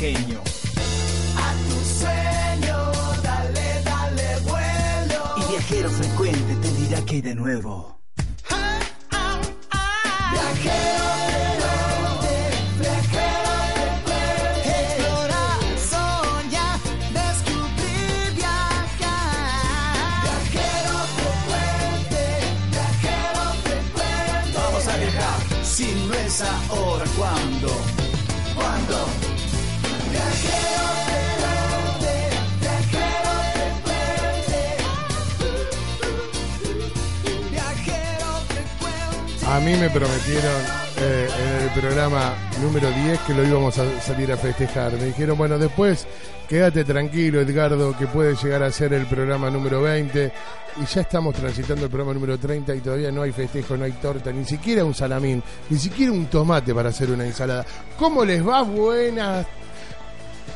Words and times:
pequeño. 0.00 0.40
A 1.36 1.52
tu 1.68 1.76
sueño, 1.98 2.92
dale, 3.22 3.82
dale 3.84 4.40
vuelo. 4.48 5.20
Y 5.36 5.50
viajero 5.50 5.90
frecuente 5.90 6.54
te 6.62 6.70
dirá 6.72 7.04
que 7.04 7.14
hay 7.16 7.20
de 7.20 7.34
nuevo. 7.34 8.00
Viajero 10.32 11.09
A 39.60 39.62
mí 39.62 39.76
me 39.76 39.90
prometieron 39.90 40.62
eh, 41.02 41.28
en 41.38 41.64
el 41.64 41.70
programa 41.78 42.32
número 42.62 42.90
10 42.90 43.20
que 43.20 43.34
lo 43.34 43.46
íbamos 43.46 43.76
a 43.76 44.00
salir 44.00 44.32
a 44.32 44.38
festejar. 44.38 44.92
Me 44.92 45.04
dijeron, 45.04 45.36
bueno, 45.36 45.58
después 45.58 46.06
quédate 46.48 46.82
tranquilo, 46.82 47.42
Edgardo, 47.42 47.94
que 47.94 48.06
puede 48.06 48.34
llegar 48.36 48.62
a 48.62 48.72
ser 48.72 48.94
el 48.94 49.04
programa 49.04 49.50
número 49.50 49.82
20. 49.82 50.32
Y 50.80 50.86
ya 50.86 51.02
estamos 51.02 51.34
transitando 51.34 51.84
el 51.84 51.90
programa 51.90 52.14
número 52.14 52.38
30 52.38 52.74
y 52.74 52.80
todavía 52.80 53.12
no 53.12 53.20
hay 53.20 53.32
festejo, 53.32 53.76
no 53.76 53.84
hay 53.84 53.92
torta, 53.92 54.32
ni 54.32 54.46
siquiera 54.46 54.82
un 54.82 54.94
salamín, 54.94 55.42
ni 55.68 55.78
siquiera 55.78 56.10
un 56.10 56.24
tomate 56.28 56.74
para 56.74 56.88
hacer 56.88 57.10
una 57.10 57.26
ensalada. 57.26 57.66
¿Cómo 57.98 58.24
les 58.24 58.46
va? 58.46 58.62
Buenas 58.62 59.46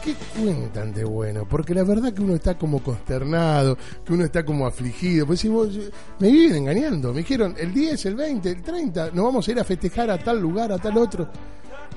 ¿Qué 0.03 0.15
cuentan 0.39 0.93
de 0.93 1.05
bueno? 1.05 1.47
Porque 1.49 1.75
la 1.75 1.85
verdad 1.85 2.13
que 2.13 2.23
uno 2.23 2.35
está 2.35 2.57
como 2.57 2.83
consternado, 2.83 3.77
que 4.05 4.13
uno 4.13 4.25
está 4.25 4.45
como 4.45 4.67
afligido. 4.67 5.27
Pues 5.27 5.41
decimos, 5.41 5.69
me 6.19 6.31
viven 6.31 6.57
engañando. 6.57 7.13
Me 7.13 7.19
dijeron, 7.19 7.55
el 7.59 7.73
10, 7.73 8.07
el 8.07 8.15
20, 8.15 8.51
el 8.51 8.63
30, 8.63 9.11
nos 9.13 9.25
vamos 9.25 9.49
a 9.49 9.51
ir 9.51 9.61
a 9.61 9.65
festejar 9.65 10.11
a 10.11 10.19
tal 10.19 10.41
lugar, 10.41 10.73
a 10.73 10.79
tal 10.79 10.97
otro. 10.99 11.29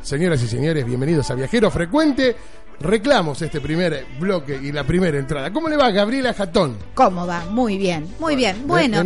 Señoras 0.01 0.41
y 0.43 0.47
señores, 0.47 0.85
bienvenidos 0.85 1.29
a 1.31 1.35
Viajero 1.35 1.71
Frecuente. 1.71 2.35
Reclamos 2.79 3.41
este 3.41 3.59
primer 3.59 4.05
bloque 4.19 4.59
y 4.61 4.71
la 4.71 4.83
primera 4.83 5.17
entrada. 5.17 5.51
¿Cómo 5.51 5.67
le 5.67 5.75
va, 5.75 5.89
Gabriela 5.89 6.33
Jatón? 6.33 6.77
¿Cómo 6.93 7.25
va? 7.25 7.45
Muy 7.45 7.77
bien, 7.77 8.07
muy 8.19 8.35
bien. 8.35 8.67
Bueno, 8.67 9.03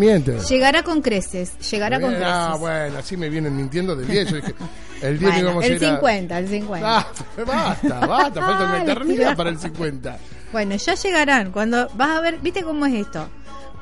llegará 0.50 0.84
con 0.84 1.02
creces, 1.02 1.58
llegará 1.72 2.00
con 2.02 2.10
creces. 2.10 2.28
Ah, 2.30 2.58
bueno, 2.60 2.98
así 2.98 3.16
me 3.16 3.30
vienen 3.30 3.56
mintiendo 3.56 3.96
del 3.96 4.08
10. 4.08 4.30
Yo 4.30 4.36
dije, 4.36 4.54
el 5.02 5.20
10 5.20 5.22
Bueno, 5.32 5.40
íbamos 5.40 5.64
a 5.64 5.68
el 5.68 5.74
ir 5.74 5.86
a- 5.86 5.90
50, 5.96 6.38
el 6.40 6.48
50. 6.48 6.98
Ah, 7.00 7.08
basta, 7.46 8.00
basta, 8.08 8.42
falta 8.46 8.64
una 8.66 8.84
eternidad 8.84 9.36
para 9.36 9.50
el 9.50 9.58
50. 9.60 10.18
Bueno, 10.52 10.76
ya 10.76 10.96
llegarán. 10.96 11.52
Cuando 11.52 11.90
vas 11.96 12.10
a 12.18 12.22
ver, 12.22 12.40
¿viste 12.40 12.64
cómo 12.64 12.86
es 12.86 12.94
esto? 12.94 13.28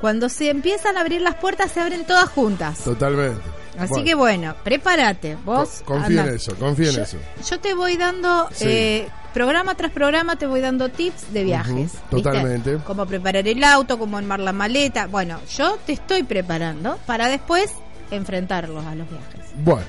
Cuando 0.00 0.28
se 0.28 0.48
empiezan 0.50 0.96
a 0.96 1.00
abrir 1.00 1.20
las 1.20 1.34
puertas, 1.34 1.70
se 1.72 1.80
abren 1.80 2.04
todas 2.06 2.28
juntas. 2.28 2.78
Totalmente. 2.78 3.40
Así 3.78 3.88
Bueno, 3.92 4.04
que 4.04 4.14
bueno, 4.14 4.54
prepárate. 4.64 5.36
Vos 5.44 5.82
co- 5.84 5.94
confía 5.94 6.22
en 6.26 6.34
eso, 6.34 6.54
confía 6.56 6.88
en 6.90 6.96
yo, 6.96 7.02
eso. 7.02 7.16
Yo 7.48 7.60
te 7.60 7.74
voy 7.74 7.96
dando, 7.96 8.48
Sí. 8.52 8.64
eh, 8.66 9.08
programa 9.32 9.74
tras 9.74 9.92
programa, 9.92 10.36
te 10.36 10.46
voy 10.46 10.60
dando 10.60 10.88
tips 10.88 11.32
de 11.32 11.44
viajes. 11.44 11.92
Totalmente. 12.10 12.78
Cómo 12.84 13.06
preparar 13.06 13.46
el 13.46 13.62
auto, 13.62 13.98
cómo 13.98 14.18
armar 14.18 14.40
la 14.40 14.52
maleta. 14.52 15.06
Bueno, 15.06 15.38
yo 15.56 15.78
te 15.86 15.92
estoy 15.92 16.22
preparando 16.24 16.98
para 17.06 17.28
después 17.28 17.70
enfrentarlos 18.10 18.84
a 18.84 18.94
los 18.94 19.08
viajes. 19.08 19.50
Bueno, 19.62 19.82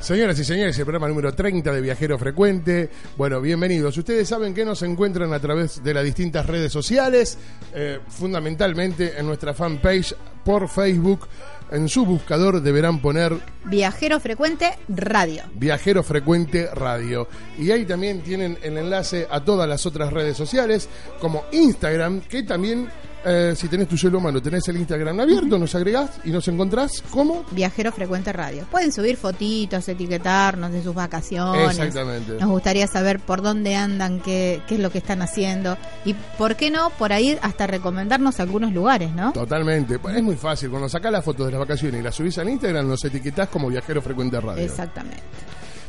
señoras 0.00 0.38
y 0.38 0.44
señores, 0.44 0.78
el 0.78 0.84
programa 0.84 1.08
número 1.08 1.32
30 1.32 1.72
de 1.72 1.80
Viajero 1.80 2.18
Frecuente. 2.18 2.90
Bueno, 3.16 3.40
bienvenidos. 3.40 3.96
Ustedes 3.96 4.28
saben 4.28 4.54
que 4.54 4.64
nos 4.64 4.82
encuentran 4.82 5.32
a 5.32 5.40
través 5.40 5.82
de 5.82 5.94
las 5.94 6.04
distintas 6.04 6.46
redes 6.46 6.72
sociales, 6.72 7.38
eh, 7.74 7.98
fundamentalmente 8.08 9.18
en 9.18 9.26
nuestra 9.26 9.54
fanpage 9.54 10.14
por 10.44 10.68
Facebook. 10.68 11.28
En 11.70 11.88
su 11.88 12.06
buscador 12.06 12.62
deberán 12.62 13.00
poner 13.00 13.36
Viajero 13.66 14.20
Frecuente 14.20 14.78
Radio. 14.88 15.42
Viajero 15.54 16.02
Frecuente 16.02 16.70
Radio. 16.74 17.28
Y 17.58 17.70
ahí 17.70 17.84
también 17.84 18.22
tienen 18.22 18.58
el 18.62 18.78
enlace 18.78 19.26
a 19.30 19.44
todas 19.44 19.68
las 19.68 19.84
otras 19.84 20.12
redes 20.12 20.36
sociales, 20.36 20.88
como 21.20 21.44
Instagram, 21.52 22.22
que 22.22 22.42
también, 22.42 22.88
eh, 23.24 23.54
si 23.56 23.68
tenés 23.68 23.88
tu 23.88 23.96
celular 23.96 24.22
mano, 24.22 24.40
tenés 24.40 24.66
el 24.68 24.76
Instagram 24.76 25.20
abierto, 25.20 25.58
nos 25.58 25.74
agregás 25.74 26.20
y 26.24 26.30
nos 26.30 26.46
encontrás 26.48 27.02
como... 27.10 27.44
Viajero 27.50 27.92
Frecuente 27.92 28.32
Radio. 28.32 28.66
Pueden 28.70 28.92
subir 28.92 29.16
fotitos, 29.16 29.88
etiquetarnos 29.88 30.72
de 30.72 30.82
sus 30.82 30.94
vacaciones. 30.94 31.78
Exactamente. 31.78 32.34
Nos 32.34 32.48
gustaría 32.48 32.86
saber 32.86 33.20
por 33.20 33.42
dónde 33.42 33.76
andan, 33.76 34.20
qué, 34.20 34.62
qué 34.66 34.76
es 34.76 34.80
lo 34.80 34.90
que 34.90 34.98
están 34.98 35.22
haciendo. 35.22 35.76
Y 36.04 36.14
por 36.36 36.56
qué 36.56 36.70
no, 36.70 36.90
por 36.90 37.12
ahí 37.12 37.38
hasta 37.42 37.66
recomendarnos 37.66 38.40
algunos 38.40 38.72
lugares, 38.72 39.12
¿no? 39.12 39.32
Totalmente. 39.32 39.98
Es 40.14 40.22
muy 40.22 40.36
fácil. 40.36 40.70
Cuando 40.70 40.88
sacás 40.88 41.12
las 41.12 41.24
fotos 41.24 41.46
de 41.46 41.52
las 41.52 41.60
vacaciones 41.60 42.00
y 42.00 42.04
las 42.04 42.14
subís 42.14 42.38
en 42.38 42.50
Instagram, 42.50 42.88
nos 42.88 43.04
etiquetás 43.04 43.48
como 43.48 43.68
Viajero 43.68 44.00
Frecuente 44.00 44.40
Radio. 44.40 44.62
Exactamente. 44.62 45.22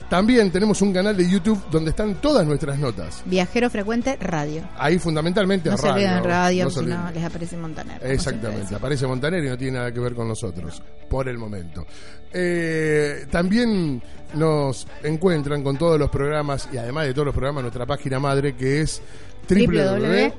También 0.09 0.49
tenemos 0.49 0.81
un 0.81 0.91
canal 0.91 1.15
de 1.15 1.29
YouTube 1.29 1.61
donde 1.69 1.91
están 1.91 2.15
todas 2.15 2.45
nuestras 2.45 2.79
notas. 2.79 3.21
Viajero 3.25 3.69
Frecuente 3.69 4.17
Radio. 4.19 4.67
Ahí 4.75 4.97
fundamentalmente 4.97 5.69
No 5.69 5.77
se 5.77 5.87
olviden 5.87 6.23
radio, 6.23 6.63
no 6.65 6.71
se 6.71 6.81
les 6.83 7.23
aparece 7.23 7.55
Montaner. 7.57 8.01
Exactamente, 8.03 8.73
aparece 8.73 9.05
Montaner 9.05 9.43
y 9.43 9.49
no 9.49 9.57
tiene 9.57 9.77
nada 9.77 9.91
que 9.91 9.99
ver 9.99 10.15
con 10.15 10.27
nosotros, 10.27 10.81
por 11.07 11.29
el 11.29 11.37
momento. 11.37 11.85
Eh, 12.33 13.27
también 13.29 14.01
nos 14.33 14.87
encuentran 15.03 15.61
con 15.61 15.77
todos 15.77 15.99
los 15.99 16.09
programas 16.09 16.67
y 16.73 16.77
además 16.77 17.05
de 17.05 17.13
todos 17.13 17.27
los 17.27 17.35
programas 17.35 17.61
nuestra 17.63 17.85
página 17.85 18.19
madre 18.19 18.55
que 18.55 18.81
es 18.81 19.01
www. 19.47 20.33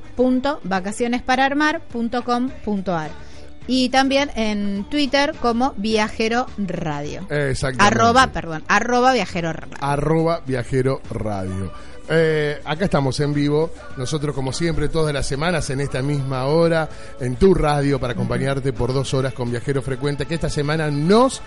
Y 3.67 3.89
también 3.91 4.31
en 4.35 4.85
Twitter 4.91 5.35
como 5.41 5.75
Viajero 5.77 6.47
Radio. 6.59 7.27
Exactamente. 7.31 7.85
Arroba, 7.97 8.27
perdón, 8.29 8.65
arroba 8.69 9.13
Viajero 9.13 9.53
Radio. 9.53 9.77
arroba 9.81 10.41
viajero 10.47 11.01
radio. 11.11 11.73
eh, 12.09 12.61
acá 12.65 12.87
estamos 12.87 13.21
en 13.21 13.33
vivo, 13.33 13.71
nosotros 13.97 14.35
como 14.35 14.53
siempre 14.53 14.89
todas 14.89 15.15
las 15.15 15.27
semanas 15.27 15.71
en 15.71 15.81
esta 15.81 16.03
misma 16.03 16.47
hora, 16.47 16.89
en 17.21 17.37
tu 17.37 17.55
radio 17.55 18.01
para 18.01 18.15
acompañarte 18.15 18.73
por 18.73 18.93
dos 18.93 19.15
horas 19.15 19.33
con 19.33 19.51
Viajero 19.51 19.81
Frecuente, 19.83 20.27
que 20.27 20.35
esta 20.35 20.51
semana 20.51 20.91
nos 20.91 21.41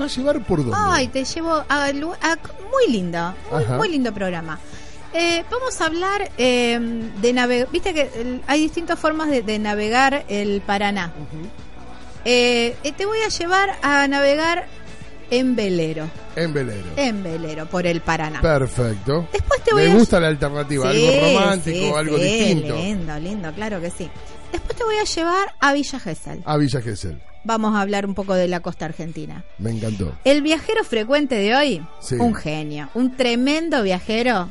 va 0.00 0.06
a 0.06 0.08
llevar 0.08 0.44
por 0.44 0.64
dos. 0.64 0.74
Ay, 0.76 1.08
te 1.08 1.24
llevo 1.24 1.52
a, 1.68 1.92
muy 1.92 2.92
lindo, 2.92 3.34
muy 3.76 3.88
lindo 3.88 4.12
programa. 4.12 4.58
Eh, 5.14 5.42
vamos 5.50 5.80
a 5.80 5.86
hablar 5.86 6.30
eh, 6.38 6.78
de 7.20 7.32
navegar. 7.32 7.68
Viste 7.72 7.94
que 7.94 8.10
el- 8.20 8.42
hay 8.46 8.60
distintas 8.60 8.98
formas 8.98 9.28
de, 9.30 9.42
de 9.42 9.58
navegar 9.58 10.24
el 10.28 10.60
Paraná. 10.60 11.12
Eh, 12.24 12.76
eh, 12.84 12.92
te 12.92 13.06
voy 13.06 13.18
a 13.24 13.28
llevar 13.28 13.70
a 13.82 14.06
navegar 14.06 14.66
en 15.30 15.56
velero, 15.56 16.08
En 16.36 16.52
velero. 16.52 16.86
en 16.96 17.22
velero 17.22 17.66
por 17.66 17.86
el 17.86 18.00
Paraná. 18.00 18.40
Perfecto. 18.40 19.26
Después 19.32 19.62
te 19.62 19.72
voy 19.72 19.84
Me 19.84 19.92
a- 19.92 19.94
gusta 19.94 20.20
la 20.20 20.28
alternativa, 20.28 20.90
Sí, 20.92 21.06
algo 21.06 21.38
romántico, 21.38 21.78
sí, 21.78 21.92
algo 21.96 22.16
sí, 22.18 22.22
distinto. 22.24 22.76
Lindo, 22.76 23.18
lindo, 23.18 23.52
claro 23.52 23.80
que 23.80 23.90
sí. 23.90 24.10
Después 24.52 24.76
te 24.76 24.84
voy 24.84 24.96
a 24.96 25.04
llevar 25.04 25.54
a 25.60 25.72
Villa 25.72 26.00
Gesell. 26.00 26.42
A 26.44 26.56
Villa 26.56 26.80
Gesell. 26.80 27.20
Vamos 27.44 27.74
a 27.76 27.80
hablar 27.82 28.04
un 28.04 28.14
poco 28.14 28.34
de 28.34 28.48
la 28.48 28.60
costa 28.60 28.86
argentina. 28.86 29.44
Me 29.58 29.70
encantó. 29.70 30.12
El 30.24 30.42
viajero 30.42 30.84
frecuente 30.84 31.34
de 31.36 31.54
hoy, 31.54 31.86
Sí. 32.00 32.16
un 32.16 32.34
genio, 32.34 32.88
un 32.94 33.16
tremendo 33.16 33.82
viajero 33.82 34.48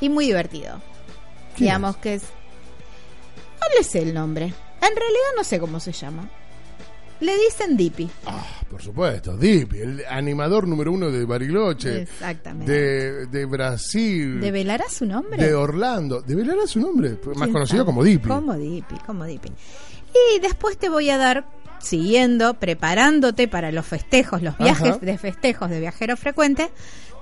y 0.00 0.08
muy 0.08 0.26
divertido. 0.26 0.80
¿Quién 1.56 1.66
Digamos 1.68 1.96
que 1.98 2.14
es... 2.14 2.22
No 2.22 3.66
le 3.76 3.84
sé 3.84 4.00
el 4.02 4.14
nombre. 4.14 4.44
En 4.46 4.96
realidad 4.96 5.30
no 5.36 5.44
sé 5.44 5.60
cómo 5.60 5.78
se 5.80 5.92
llama. 5.92 6.28
Le 7.20 7.36
dicen 7.36 7.76
Dipi. 7.76 8.08
Ah, 8.24 8.46
por 8.70 8.80
supuesto, 8.80 9.36
Dipi, 9.36 9.78
el 9.78 10.02
animador 10.08 10.66
número 10.66 10.90
uno 10.90 11.10
de 11.10 11.26
Bariloche. 11.26 12.02
Exactamente. 12.02 12.72
De, 12.72 13.26
de 13.26 13.44
Brasil. 13.44 14.40
¿Develará 14.40 14.88
su 14.88 15.04
nombre? 15.04 15.44
de 15.44 15.54
Orlando. 15.54 16.22
¿Develará 16.22 16.66
su 16.66 16.80
nombre? 16.80 17.10
Más 17.10 17.36
¿Quién 17.36 17.52
conocido 17.52 17.78
sabe? 17.80 17.84
como 17.84 18.02
Dipi. 18.02 18.26
Como 18.26 18.54
Dipi, 18.56 18.94
como 19.04 19.26
Dipi. 19.26 19.52
Y 20.34 20.38
después 20.40 20.78
te 20.78 20.88
voy 20.88 21.10
a 21.10 21.18
dar, 21.18 21.44
siguiendo, 21.80 22.54
preparándote 22.54 23.48
para 23.48 23.72
los 23.72 23.86
festejos, 23.86 24.42
los 24.42 24.56
viajes 24.58 24.90
Ajá. 24.90 24.98
de 24.98 25.18
festejos 25.18 25.70
de 25.70 25.80
viajero 25.80 26.16
frecuente, 26.16 26.70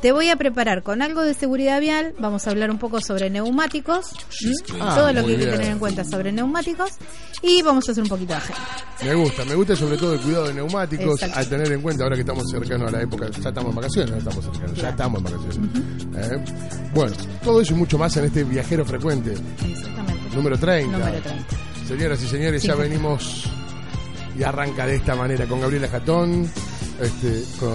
te 0.03 0.13
voy 0.13 0.29
a 0.31 0.37
preparar 0.37 0.85
con 0.85 1.03
algo 1.03 1.23
de 1.23 1.35
seguridad 1.35 1.81
vial. 1.81 2.15
Vamos 2.21 2.47
a 2.47 2.51
hablar 2.51 2.71
un 2.71 2.79
poco 2.79 3.01
sobre 3.01 3.31
neumáticos. 3.31 4.13
Ah, 4.81 4.95
todo 4.97 5.09
lo 5.13 5.21
que 5.21 5.23
muy 5.23 5.33
hay 5.33 5.39
que 5.39 5.45
bien. 5.47 5.51
tener 5.59 5.73
en 5.73 5.79
cuenta 5.81 6.05
sobre 6.05 6.31
neumáticos. 6.31 6.91
Y 7.43 7.63
vamos 7.63 7.89
a 7.89 7.93
hacer 7.93 8.03
un 8.05 8.09
poquito 8.09 8.29
de 8.33 8.37
agenda. 8.39 8.61
Me 9.03 9.15
gusta, 9.15 9.45
me 9.45 9.55
gusta 9.57 9.75
sobre 9.75 9.97
todo 9.97 10.15
el 10.15 10.21
cuidado 10.21 10.47
de 10.49 10.55
neumáticos, 10.55 11.15
Exacto. 11.21 11.39
al 11.39 11.49
tener 11.49 11.73
en 11.73 11.83
cuenta 11.83 12.05
ahora 12.05 12.15
que 12.15 12.21
estamos 12.23 12.45
cercanos 12.49 12.89
a 12.89 12.97
la 12.97 13.03
época, 13.03 13.29
ya 13.29 13.49
estamos 13.49 13.71
en 13.71 13.75
vacaciones, 13.75 14.11
no 14.13 14.19
estamos 14.19 14.45
cercanos, 14.45 14.77
ya 14.77 14.89
estamos 14.91 15.19
en 15.19 15.25
vacaciones. 15.25 15.71
¿Eh? 16.17 16.45
Bueno, 16.95 17.17
todo 17.43 17.61
eso 17.61 17.75
y 17.75 17.77
mucho 17.77 17.99
más 17.99 18.17
en 18.17 18.25
este 18.27 18.45
viajero 18.45 18.85
frecuente, 18.85 19.33
Exactamente. 19.33 20.37
número 20.37 20.57
30. 20.59 20.97
Número 20.99 21.21
30. 21.23 21.45
Señoras 21.89 22.23
y 22.23 22.29
señores, 22.29 22.63
ya 22.63 22.75
Sí. 22.75 22.81
venimos 22.81 23.45
y 24.39 24.45
arranca 24.45 24.87
de 24.87 24.97
esta 24.97 25.17
manera 25.17 25.47
con 25.47 25.61
Gabriela 25.61 25.89
Jatón, 25.89 26.49
este, 27.01 27.45
con 27.59 27.75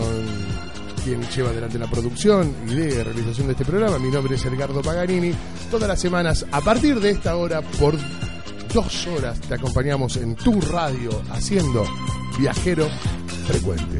quien 1.04 1.22
lleva 1.30 1.50
adelante 1.50 1.78
la 1.78 1.88
producción 1.88 2.56
y 2.68 2.76
de 2.76 3.04
realización 3.04 3.48
de 3.48 3.54
este 3.54 3.66
programa. 3.66 4.00
Mi 4.00 4.10
nombre 4.10 4.36
es 4.36 4.46
Edgardo 4.46 4.82
Paganini. 4.82 5.34
Todas 5.70 5.90
las 5.90 6.00
semanas, 6.00 6.46
a 6.52 6.62
partir 6.62 7.00
de 7.00 7.12
esta 7.12 7.36
hora, 7.36 7.62
por 7.62 7.96
dos 8.74 9.08
horas, 9.08 9.40
te 9.42 9.56
acompañamos 9.56 10.16
en 10.18 10.36
tu 10.36 10.62
radio 10.62 11.10
haciendo 11.32 11.86
Viajero 12.38 12.88
Frecuente. 13.48 14.00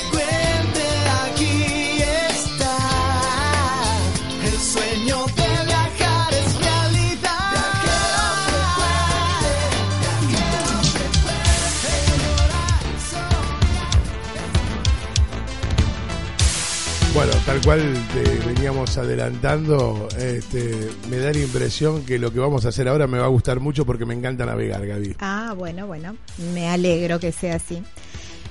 tal 17.51 17.61
cual 17.63 17.93
te 18.13 18.23
veníamos 18.47 18.97
adelantando, 18.97 20.07
este, 20.17 20.89
me 21.09 21.17
da 21.17 21.33
la 21.33 21.39
impresión 21.39 22.05
que 22.05 22.17
lo 22.17 22.31
que 22.31 22.39
vamos 22.39 22.65
a 22.65 22.69
hacer 22.69 22.87
ahora 22.87 23.07
me 23.07 23.17
va 23.19 23.25
a 23.25 23.27
gustar 23.27 23.59
mucho 23.59 23.85
porque 23.85 24.05
me 24.05 24.13
encanta 24.13 24.45
navegar, 24.45 24.87
Gaby. 24.87 25.17
Ah, 25.19 25.53
bueno, 25.57 25.85
bueno, 25.85 26.15
me 26.53 26.69
alegro 26.69 27.19
que 27.19 27.33
sea 27.33 27.55
así. 27.57 27.83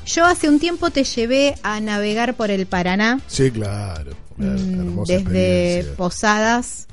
Yo 0.04 0.26
hace 0.26 0.50
un 0.50 0.59
tiempo 0.61 0.90
te 0.90 1.04
llevé 1.04 1.54
a 1.62 1.80
navegar 1.80 2.35
por 2.35 2.50
el 2.50 2.66
Paraná, 2.66 3.21
Sí, 3.26 3.50
claro. 3.50 4.12
mm, 4.37 4.80
hermosa 4.80 5.12
desde. 5.14 5.85
Posadas 5.97 6.87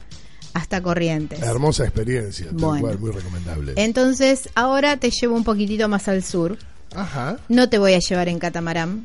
hasta 0.53 0.81
Corrientes. 0.81 1.41
Hermosa 1.41 1.83
experiencia, 1.83 2.45
tal 2.45 2.55
Bueno. 2.55 2.81
cual, 2.81 2.99
muy 2.99 3.11
recomendable. 3.11 3.73
Entonces, 3.75 4.47
ahora 4.55 4.95
te 4.95 5.11
llevo 5.11 5.35
un 5.35 5.43
poquitito 5.43 5.89
más 5.89 6.07
al 6.07 6.23
sur. 6.23 6.57
Ajá. 6.95 7.35
No 7.49 7.67
te 7.67 7.79
voy 7.79 7.95
a 7.95 7.99
llevar 7.99 8.29
en 8.29 8.39
catamarán. 8.39 9.03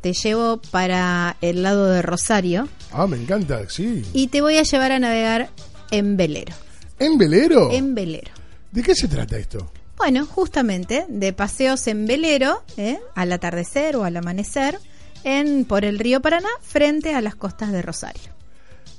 Te 0.00 0.12
llevo 0.12 0.58
para 0.70 1.36
el 1.40 1.62
lado 1.62 1.86
de 1.86 2.00
Rosario 2.02 2.68
Ah, 2.92 3.06
me 3.06 3.16
encanta, 3.16 3.68
sí. 3.68 4.02
y 4.12 4.28
te 4.28 4.40
voy 4.40 4.56
a 4.56 4.62
llevar 4.62 4.92
a 4.92 4.98
navegar 4.98 5.50
en 5.90 6.16
velero. 6.16 6.54
¿En 6.98 7.18
velero? 7.18 7.70
En 7.70 7.94
velero. 7.94 8.32
¿De 8.72 8.82
qué 8.82 8.94
se 8.94 9.08
trata 9.08 9.36
esto? 9.36 9.70
Bueno, 9.96 10.24
justamente 10.26 11.04
de 11.08 11.32
paseos 11.32 11.86
en 11.86 12.06
velero, 12.06 12.62
¿eh? 12.76 12.98
al 13.14 13.32
atardecer 13.32 13.96
o 13.96 14.04
al 14.04 14.16
amanecer, 14.16 14.78
en 15.24 15.64
por 15.66 15.84
el 15.84 15.98
río 15.98 16.20
Paraná, 16.22 16.48
frente 16.62 17.14
a 17.14 17.20
las 17.20 17.34
costas 17.34 17.70
de 17.72 17.82
Rosario. 17.82 18.32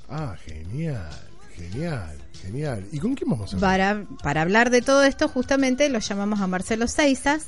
Ah, 0.09 0.35
genial, 0.45 1.09
genial, 1.55 2.17
genial. 2.43 2.85
¿Y 2.91 2.99
con 2.99 3.15
quién 3.15 3.29
vamos 3.31 3.53
a 3.53 3.55
hablar? 3.55 3.71
Para, 3.71 4.05
para 4.21 4.41
hablar 4.43 4.69
de 4.69 4.81
todo 4.81 5.03
esto, 5.03 5.27
justamente 5.27 5.89
lo 5.89 5.97
llamamos 5.99 6.39
a 6.41 6.47
Marcelo 6.47 6.87
Seizas 6.87 7.47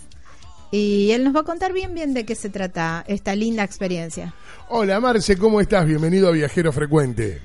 y 0.76 1.12
él 1.12 1.24
nos 1.24 1.36
va 1.36 1.42
a 1.42 1.44
contar 1.44 1.72
bien 1.72 1.94
bien 1.94 2.16
de 2.16 2.26
qué 2.26 2.34
se 2.34 2.50
trata 2.50 3.04
esta 3.08 3.36
linda 3.36 3.64
experiencia. 3.64 4.34
Hola, 4.70 5.00
Marce, 5.00 5.38
¿cómo 5.38 5.62
estás? 5.62 5.86
Bienvenido 5.86 6.30
a 6.30 6.32
Viajero 6.32 6.72
Frecuente. 6.72 7.44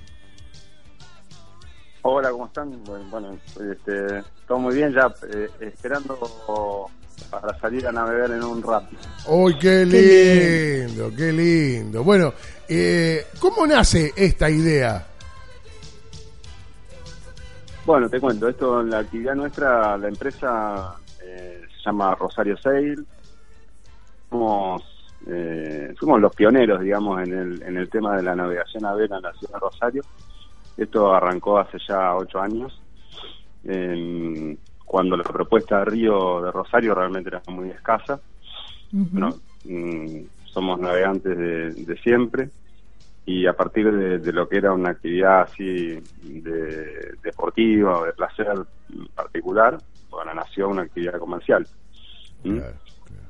Hola, 2.00 2.30
¿cómo 2.30 2.46
están? 2.46 2.82
Bueno, 2.84 3.04
bueno, 3.10 3.38
este, 3.70 4.24
todo 4.46 4.58
muy 4.60 4.74
bien, 4.74 4.94
ya 4.94 5.12
eh, 5.30 5.46
esperando 5.60 6.18
para 7.30 7.58
salir 7.58 7.86
a 7.86 7.92
navegar 7.92 8.30
en 8.30 8.42
un 8.42 8.62
rato. 8.62 8.96
¡Uy, 9.26 9.58
qué 9.58 9.84
lindo, 9.84 11.12
qué 11.14 11.30
lindo! 11.30 12.02
Bueno, 12.02 12.32
eh, 12.66 13.26
¿cómo 13.38 13.66
nace 13.66 14.10
esta 14.16 14.48
idea? 14.48 15.06
Bueno, 17.84 18.08
te 18.08 18.18
cuento, 18.18 18.48
esto, 18.48 18.82
la 18.82 19.00
actividad 19.00 19.34
nuestra, 19.34 19.98
la 19.98 20.08
empresa 20.08 20.96
eh, 21.22 21.60
se 21.76 21.82
llama 21.84 22.14
Rosario 22.14 22.56
Sail. 22.56 23.06
Somos, 24.30 24.82
eh, 25.26 25.94
fuimos 25.98 26.20
los 26.20 26.34
pioneros, 26.34 26.80
digamos, 26.80 27.22
en 27.22 27.32
el, 27.32 27.62
en 27.62 27.76
el 27.76 27.88
tema 27.88 28.16
de 28.16 28.22
la 28.22 28.34
navegación 28.34 28.84
a 28.84 28.94
vela 28.94 29.16
en 29.16 29.22
la 29.22 29.32
ciudad 29.34 29.54
de 29.54 29.60
Rosario. 29.60 30.02
Esto 30.76 31.12
arrancó 31.12 31.58
hace 31.58 31.78
ya 31.86 32.14
ocho 32.14 32.40
años, 32.40 32.80
em, 33.64 34.56
cuando 34.84 35.16
la 35.16 35.24
propuesta 35.24 35.80
de 35.80 35.84
Río 35.86 36.42
de 36.42 36.52
Rosario 36.52 36.94
realmente 36.94 37.30
era 37.30 37.42
muy 37.48 37.70
escasa. 37.70 38.20
Bueno, 38.90 39.30
mm, 39.64 40.20
somos 40.46 40.78
navegantes 40.80 41.36
de, 41.36 41.70
de 41.72 41.96
siempre 41.98 42.50
y 43.28 43.46
a 43.46 43.52
partir 43.52 43.92
de, 43.92 44.18
de 44.18 44.32
lo 44.32 44.48
que 44.48 44.56
era 44.56 44.72
una 44.72 44.88
actividad 44.88 45.42
así 45.42 46.00
de, 46.22 47.14
deportiva 47.22 47.98
o 47.98 48.06
de 48.06 48.14
placer 48.14 48.46
particular, 49.14 49.76
bueno, 50.08 50.32
nació 50.32 50.70
una 50.70 50.82
actividad 50.82 51.18
comercial. 51.18 51.66
¿Mm? 52.42 52.56
Claro, 52.56 52.74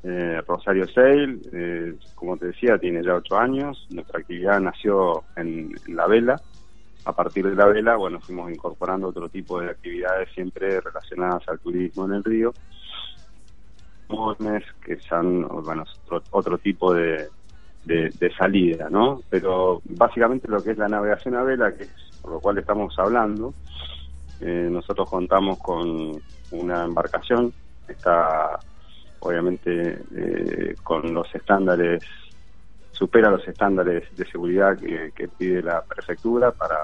Eh, 0.03 0.41
Rosario 0.47 0.87
Sail, 0.89 1.41
eh, 1.53 1.95
como 2.15 2.37
te 2.37 2.47
decía, 2.47 2.79
tiene 2.79 3.03
ya 3.03 3.15
ocho 3.15 3.37
años. 3.37 3.87
Nuestra 3.91 4.21
actividad 4.21 4.61
nació 4.61 5.25
en, 5.37 5.75
la 5.89 6.07
vela. 6.07 6.41
A 7.05 7.13
partir 7.13 7.49
de 7.49 7.55
la 7.55 7.67
vela, 7.67 7.97
bueno, 7.97 8.21
fuimos 8.21 8.51
incorporando 8.51 9.09
otro 9.09 9.29
tipo 9.29 9.61
de 9.61 9.71
actividades 9.71 10.29
siempre 10.35 10.81
relacionadas 10.81 11.49
al 11.49 11.59
turismo 11.59 12.05
en 12.07 12.13
el 12.13 12.25
río. 12.25 12.53
Que 14.85 14.97
son, 15.01 15.47
bueno, 15.65 15.85
otro, 16.05 16.23
otro 16.31 16.59
tipo 16.59 16.95
de, 16.95 17.29
de, 17.85 18.11
de 18.19 18.35
salida, 18.37 18.89
¿no? 18.91 19.21
Pero 19.29 19.83
básicamente 19.85 20.49
lo 20.49 20.63
que 20.63 20.71
es 20.71 20.79
la 20.79 20.89
navegación 20.89 21.35
a 21.35 21.43
vela, 21.43 21.75
que 21.75 21.85
es 21.85 22.09
por 22.23 22.33
lo 22.33 22.41
cual 22.41 22.59
estamos 22.59 22.99
hablando, 22.99 23.55
eh, 24.41 24.69
nosotros 24.71 25.09
contamos 25.09 25.59
con 25.59 26.21
una 26.53 26.85
embarcación, 26.85 27.53
está 27.89 28.59
obviamente 29.21 29.99
eh, 30.17 30.75
con 30.83 31.13
los 31.15 31.33
estándares, 31.35 32.03
supera 32.93 33.31
los 33.31 33.47
estándares 33.47 34.05
de 34.17 34.25
seguridad 34.27 34.77
que, 34.79 35.13
que 35.15 35.29
pide 35.29 35.63
la 35.63 35.83
prefectura 35.83 36.51
para 36.51 36.77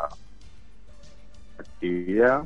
actividad. 1.58 2.42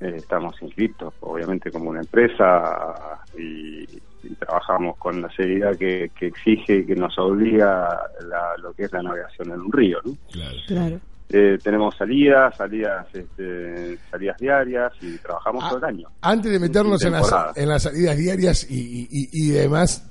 Eh, 0.00 0.14
estamos 0.16 0.60
inscritos, 0.62 1.14
obviamente, 1.20 1.70
como 1.70 1.90
una 1.90 2.00
empresa 2.00 3.20
y, 3.38 3.82
y 4.24 4.34
trabajamos 4.38 4.96
con 4.96 5.22
la 5.22 5.30
seriedad 5.30 5.76
que, 5.76 6.10
que 6.18 6.26
exige 6.26 6.78
y 6.78 6.86
que 6.86 6.96
nos 6.96 7.16
obliga 7.18 8.00
la- 8.28 8.56
lo 8.58 8.72
que 8.72 8.84
es 8.84 8.92
la 8.92 9.02
navegación 9.02 9.52
en 9.52 9.60
un 9.60 9.72
río. 9.72 9.98
¿no? 10.04 10.16
claro. 10.32 10.56
Claro. 10.66 11.00
Eh, 11.32 11.58
tenemos 11.62 11.96
salidas, 11.96 12.54
salidas, 12.56 13.06
este, 13.14 13.98
salidas 14.10 14.36
diarias 14.38 14.92
y 15.00 15.16
trabajamos 15.18 15.64
Ah, 15.64 15.68
todo 15.70 15.78
el 15.78 15.84
año. 15.84 16.08
Antes 16.20 16.52
de 16.52 16.58
meternos 16.58 17.02
en 17.04 17.12
las, 17.12 17.32
en 17.56 17.68
las 17.68 17.82
salidas 17.84 18.16
diarias 18.18 18.70
y, 18.70 19.08
y- 19.10 19.28
y- 19.32 19.50
demás, 19.50 20.08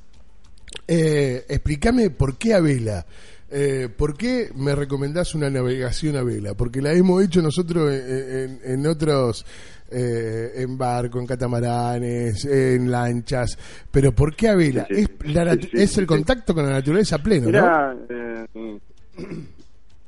eh, 0.87 1.45
explícame 1.47 2.09
por 2.09 2.37
qué 2.37 2.53
a 2.55 2.59
vela. 2.59 3.05
Eh, 3.53 3.89
¿Por 3.95 4.15
qué 4.15 4.49
me 4.55 4.73
recomendás 4.73 5.35
una 5.35 5.49
navegación 5.49 6.15
a 6.15 6.23
vela? 6.23 6.53
Porque 6.55 6.81
la 6.81 6.93
hemos 6.93 7.21
hecho 7.21 7.41
nosotros 7.41 7.91
en, 7.93 8.39
en- 8.39 8.59
en 8.63 8.87
otros, 8.87 9.45
eh, 9.91 10.51
en 10.55 10.77
barco, 10.77 11.19
en 11.19 11.27
catamaranes, 11.27 12.45
en 12.45 12.89
lanchas, 12.89 13.57
pero 13.91 14.13
¿por 14.13 14.35
qué 14.37 14.47
a 14.47 14.55
vela? 14.55 14.87
Sí, 14.89 14.95
sí. 14.95 15.01
es, 15.25 15.33
la 15.35 15.53
Sí, 15.53 15.69
es 15.73 15.97
el 15.97 16.07
contacto 16.07 16.53
con 16.55 16.65
la 16.65 16.71
naturaleza 16.71 17.17
pleno, 17.17 17.51
¿no? 17.51 17.59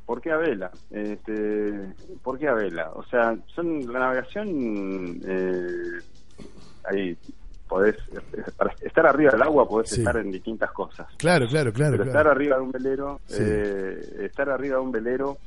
¿Por 0.05 0.21
qué 0.21 0.31
a 0.31 0.37
vela? 0.37 0.71
Este, 0.91 1.93
¿Por 2.21 2.37
qué 2.39 2.47
a 2.47 2.53
vela? 2.53 2.91
O 2.95 3.03
sea, 3.05 3.35
son 3.55 3.91
la 3.91 3.99
navegación, 3.99 4.47
eh, 5.25 5.99
ahí 6.85 7.17
podés, 7.67 7.95
para 8.57 8.73
estar 8.81 9.05
arriba 9.07 9.31
del 9.31 9.41
agua 9.41 9.67
podés 9.67 9.89
Sí. 9.89 10.01
estar 10.01 10.17
en 10.17 10.31
distintas 10.31 10.71
cosas. 10.71 11.07
Claro, 11.17 11.47
claro, 11.47 11.71
claro. 11.73 11.93
Pero 11.97 12.03
claro. 12.03 12.19
estar 12.19 12.27
arriba 12.27 12.55
de 12.57 12.61
un 12.61 12.71
velero, 12.71 13.19
Sí. 13.25 13.37
eh, 13.41 14.01
estar 14.25 14.49
arriba 14.49 14.75
de 14.77 14.81
un 14.83 14.91
velero 14.91 15.37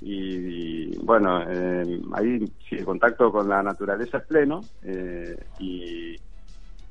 y, 0.00 0.92
y, 0.94 0.98
bueno, 0.98 1.42
eh, 1.48 2.00
ahí 2.14 2.44
sí, 2.68 2.76
el 2.76 2.84
contacto 2.84 3.30
con 3.30 3.48
la 3.48 3.62
naturaleza 3.62 4.18
es 4.18 4.24
pleno 4.26 4.60
eh, 4.82 5.36
y, 5.60 6.14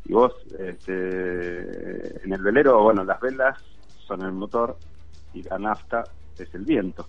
y 0.06 0.14
vos 0.14 0.34
este, 0.58 2.24
en 2.26 2.34
el 2.34 2.42
velero, 2.42 2.82
bueno, 2.84 3.04
las 3.04 3.20
velas 3.20 3.58
son 4.08 4.22
el 4.22 4.32
motor 4.32 4.78
y 5.34 5.44
la 5.44 5.58
nafta 5.60 6.04
es 6.40 6.54
el 6.56 6.66
viento. 6.66 7.06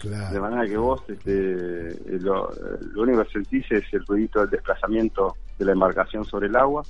Claro. 0.00 0.32
De 0.32 0.40
manera 0.40 0.64
que 0.66 0.76
vos 0.76 1.02
este, 1.08 1.98
lo, 2.20 2.48
lo 2.92 3.02
único 3.02 3.24
que 3.24 3.30
sentís 3.32 3.66
es 3.72 3.82
el 3.92 4.06
ruidito 4.06 4.40
del 4.40 4.50
desplazamiento 4.50 5.34
de 5.58 5.64
la 5.64 5.72
embarcación 5.72 6.24
sobre 6.24 6.46
el 6.46 6.54
agua 6.56 6.84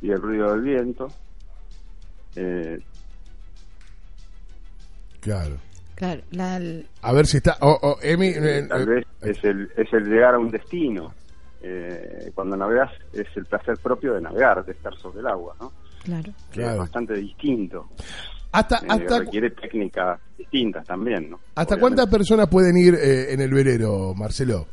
y 0.00 0.10
el 0.10 0.22
ruido 0.22 0.52
del 0.52 0.62
viento. 0.62 1.08
Eh, 2.36 2.78
Claro. 5.20 5.56
Claro, 5.96 6.22
la- 6.30 6.60
A 7.02 7.12
ver 7.12 7.26
si 7.26 7.38
está. 7.38 7.56
Oh, 7.60 7.76
oh, 7.82 7.96
Emi, 8.00 8.28
eh, 8.28 8.66
tal 8.68 8.82
eh, 8.82 8.86
vez 8.86 9.06
es 9.22 9.44
el, 9.44 9.68
es 9.76 9.92
el 9.92 10.04
llegar 10.04 10.34
a 10.34 10.38
un 10.38 10.48
destino. 10.50 11.12
Eh, 11.60 12.30
cuando 12.36 12.56
navegas 12.56 12.92
es 13.12 13.26
el 13.34 13.44
placer 13.46 13.76
propio 13.82 14.14
de 14.14 14.20
navegar, 14.20 14.64
de 14.64 14.72
estar 14.72 14.96
sobre 14.96 15.18
el 15.20 15.26
agua, 15.26 15.56
¿no? 15.60 15.72
claro. 16.04 16.32
Que 16.52 16.60
Claro. 16.60 16.72
Es 16.74 16.78
bastante 16.78 17.14
distinto. 17.14 17.88
Hasta, 18.52 18.76
Eh, 18.78 18.86
hasta, 18.88 19.18
requiere 19.20 19.50
técnicas 19.50 20.20
distintas 20.36 20.86
también, 20.86 21.30
¿no? 21.30 21.36
¿hasta 21.54 21.74
Obviamente. 21.74 21.80
cuántas 21.80 22.06
personas 22.08 22.48
pueden 22.48 22.76
ir 22.76 22.94
eh, 22.94 23.32
en 23.32 23.40
el 23.40 23.50
velero, 23.52 24.14
Marcelo? 24.14 24.66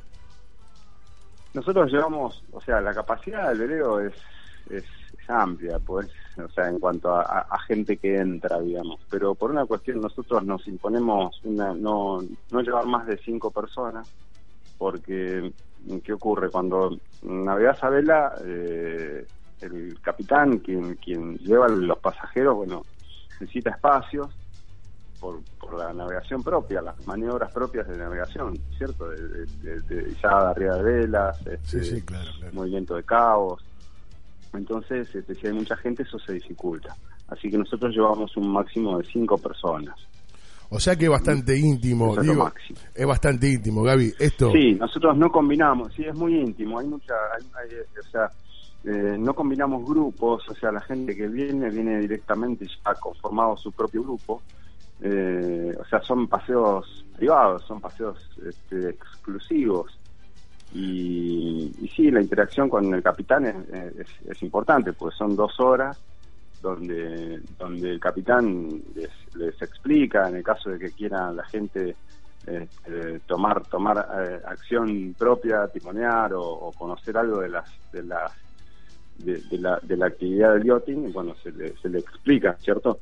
Nosotros 1.54 1.92
llevamos, 1.92 2.44
o 2.52 2.60
sea, 2.62 2.82
la 2.82 2.94
capacidad 2.94 3.50
del 3.50 3.60
velero 3.60 4.00
es, 4.02 4.14
es, 4.70 4.84
es 4.84 5.30
amplia, 5.30 5.80
pues, 5.80 6.08
o 6.38 6.50
sea, 6.50 6.68
en 6.68 6.80
cuanto 6.80 7.14
a, 7.16 7.22
a- 7.22 7.48
a 7.50 7.60
gente 7.62 7.96
que 7.98 8.18
entra, 8.18 8.60
digamos. 8.60 9.00
Pero 9.10 9.36
por 9.36 9.52
una 9.52 9.66
cuestión 9.66 10.02
nosotros 10.02 10.44
nos 10.46 10.68
imponemos 10.68 11.40
una, 11.46 11.74
no, 11.74 12.22
no 12.52 12.62
llevar 12.62 12.86
más 12.88 13.08
de 13.08 13.18
cinco 13.20 13.52
personas, 13.52 14.10
porque 14.78 15.52
¿qué 16.04 16.14
ocurre? 16.14 16.50
Cuando 16.50 16.98
navegas 17.24 17.82
a 17.84 17.90
vela, 17.90 18.34
eh, 18.46 19.26
el 19.62 19.98
capitán, 20.02 20.58
quien, 20.60 20.96
quien 20.96 21.38
lleva 21.38 21.70
los 21.70 22.00
pasajeros, 22.00 22.56
bueno, 22.58 22.84
necesita 23.40 23.72
espacios 23.72 24.28
por, 25.20 25.40
por 25.60 25.74
la 25.78 25.94
navegación 25.94 26.44
propia, 26.44 26.82
las 26.82 27.06
maniobras 27.08 27.52
propias 27.52 27.88
de 27.88 27.98
navegación, 27.98 28.58
¿cierto? 28.78 29.10
De, 29.10 29.18
de, 29.28 29.46
de- 29.80 29.82
de 30.02 30.10
izada 30.12 30.52
arriba 30.52 30.76
de 30.78 30.84
velas, 30.84 31.38
este, 31.48 31.84
Sí, 31.84 31.96
sí, 31.96 32.02
claro, 32.02 32.30
claro. 32.40 32.54
movimiento 32.54 32.96
de 32.96 33.04
cabos. 33.04 33.64
Entonces, 34.54 35.14
este, 35.14 35.36
si 35.36 35.48
hay 35.48 35.54
mucha 35.54 35.76
gente, 35.78 36.04
eso 36.04 36.18
se 36.20 36.34
dificulta. 36.34 36.96
Así 37.28 37.50
que 37.50 37.58
nosotros 37.58 37.94
llevamos 37.94 38.36
un 38.38 38.52
máximo 38.52 38.98
de 39.00 39.06
cinco 39.06 39.38
personas. 39.38 39.96
O 40.70 40.80
sea 40.80 40.96
que 40.96 41.06
es 41.06 41.12
bastante 41.12 41.58
íntimo, 41.58 42.16
es 42.20 42.24
digo, 42.28 42.52
es 42.94 43.06
bastante 43.06 43.50
íntimo, 43.50 43.84
Gaby. 43.84 44.14
Esto, 44.20 44.52
Sí, 44.52 44.74
nosotros 44.74 45.16
no 45.18 45.30
combinamos, 45.32 45.94
sí, 45.94 46.04
es 46.04 46.16
muy 46.16 46.36
íntimo, 46.40 46.80
hay 46.80 46.88
mucha, 46.88 47.14
hay- 47.38 47.46
hay, 47.70 47.78
o 48.00 48.10
sea, 48.10 48.30
eh, 48.86 49.16
no 49.20 49.34
combinamos 49.34 49.86
grupos, 49.86 50.48
o 50.50 50.56
sea, 50.56 50.72
la 50.72 50.82
gente 50.82 51.16
que 51.16 51.28
viene, 51.28 51.70
viene 51.70 52.00
directamente 52.00 52.68
ya 52.68 52.94
conformado 52.96 53.58
su 53.58 53.72
propio 53.72 54.04
grupo, 54.04 54.42
eh, 55.02 55.76
o 55.80 55.86
sea, 55.86 56.02
son 56.02 56.28
paseos 56.28 57.06
privados, 57.16 57.64
son 57.66 57.82
paseos 57.82 58.18
este, 58.46 58.90
exclusivos, 58.90 59.98
y, 60.74 61.74
y 61.82 61.88
sí, 61.90 62.12
la 62.12 62.22
interacción 62.22 62.70
con 62.70 62.94
el 62.94 63.02
capitán 63.02 63.46
es, 63.46 64.08
es- 64.30 64.44
importante, 64.44 64.94
pues 64.94 65.16
son 65.16 65.36
dos 65.36 65.60
horas 65.60 65.98
donde 66.62 67.42
donde 67.58 67.92
el 67.92 68.00
capitán 68.00 68.82
les, 68.96 69.10
les 69.36 69.62
explica 69.62 70.28
en 70.30 70.38
el 70.38 70.44
caso 70.44 70.70
de 70.70 70.80
que 70.80 70.92
quiera 70.92 71.32
la 71.32 71.44
gente 71.46 71.96
este, 72.46 73.20
tomar 73.22 73.64
tomar 73.68 74.08
eh, 74.20 74.42
acción 74.46 75.16
propia 75.18 75.68
timonear 75.68 76.34
o, 76.34 76.42
o 76.44 76.72
conocer 76.74 77.18
algo 77.18 77.40
de 77.42 77.50
las 77.50 77.70
de 77.92 78.04
las 78.04 78.32
de, 79.18 79.42
de 79.50 79.58
la, 79.58 79.80
de 79.82 79.98
la 79.98 80.08
actividad 80.08 80.54
del 80.56 80.64
yachting 80.66 81.12
bueno 81.14 81.36
se 81.44 81.52
le, 81.52 81.74
se 81.82 81.90
le 81.90 82.00
explica 82.00 82.56
cierto 82.60 83.00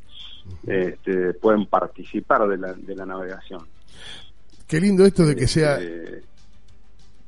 este, 0.68 1.34
pueden 1.36 1.66
participar 1.68 2.48
de 2.48 2.58
la, 2.58 2.74
de 2.74 2.96
la 2.96 3.06
navegación 3.06 3.62
qué 4.68 4.80
lindo 4.80 5.06
esto 5.06 5.26
de 5.26 5.36
que 5.36 5.48
sea, 5.48 5.80
Este, 5.80 6.22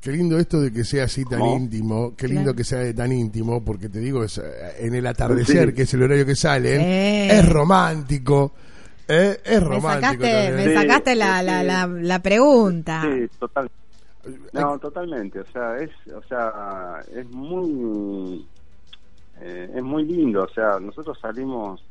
qué 0.00 0.12
lindo 0.12 0.38
esto 0.38 0.60
de 0.60 0.72
que 0.72 0.84
sea 0.84 1.04
así 1.04 1.24
tan 1.24 1.40
¿Cómo? 1.40 1.56
íntimo, 1.56 2.14
qué 2.16 2.26
lindo 2.28 2.42
Claro. 2.44 2.56
que 2.56 2.64
sea 2.64 2.94
tan 2.94 3.12
íntimo, 3.12 3.64
porque 3.64 3.88
te 3.88 3.98
digo, 4.00 4.22
es, 4.24 4.38
eh, 4.38 4.42
en 4.80 4.94
el 4.94 5.06
atardecer, 5.06 5.68
Sí. 5.70 5.74
que 5.74 5.82
es 5.82 5.94
el 5.94 6.02
horario 6.02 6.24
que 6.26 6.34
salen, 6.36 6.80
Sí. 6.80 7.36
es 7.36 7.48
romántico, 7.48 8.52
eh, 9.08 9.38
es 9.44 9.60
Me 9.60 9.66
romántico. 9.68 10.24
sacaste, 10.24 10.52
me 10.52 10.64
Sí, 10.66 10.74
sacaste 10.74 11.14
la, 11.16 11.40
sí, 11.40 11.46
la, 11.46 11.60
sí. 11.60 11.66
la, 11.66 11.86
la 11.86 12.18
pregunta. 12.22 13.02
Sí, 13.02 13.26
total. 13.38 13.70
No, 14.52 14.78
totalmente. 14.78 15.40
O 15.40 15.46
sea, 15.52 15.76
es, 15.78 15.90
o 16.12 16.22
sea, 16.28 17.00
es 17.14 17.28
muy, 17.30 18.44
eh, 19.40 19.70
es 19.74 19.82
muy 19.82 20.04
lindo. 20.04 20.44
O 20.44 20.48
sea, 20.48 20.78
nosotros 20.80 21.18
salimos 21.20 21.82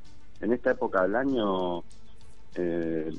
en 0.42 0.54
esta 0.54 0.72
época 0.72 1.04
del 1.04 1.16
año, 1.16 1.80
eh, 2.56 3.12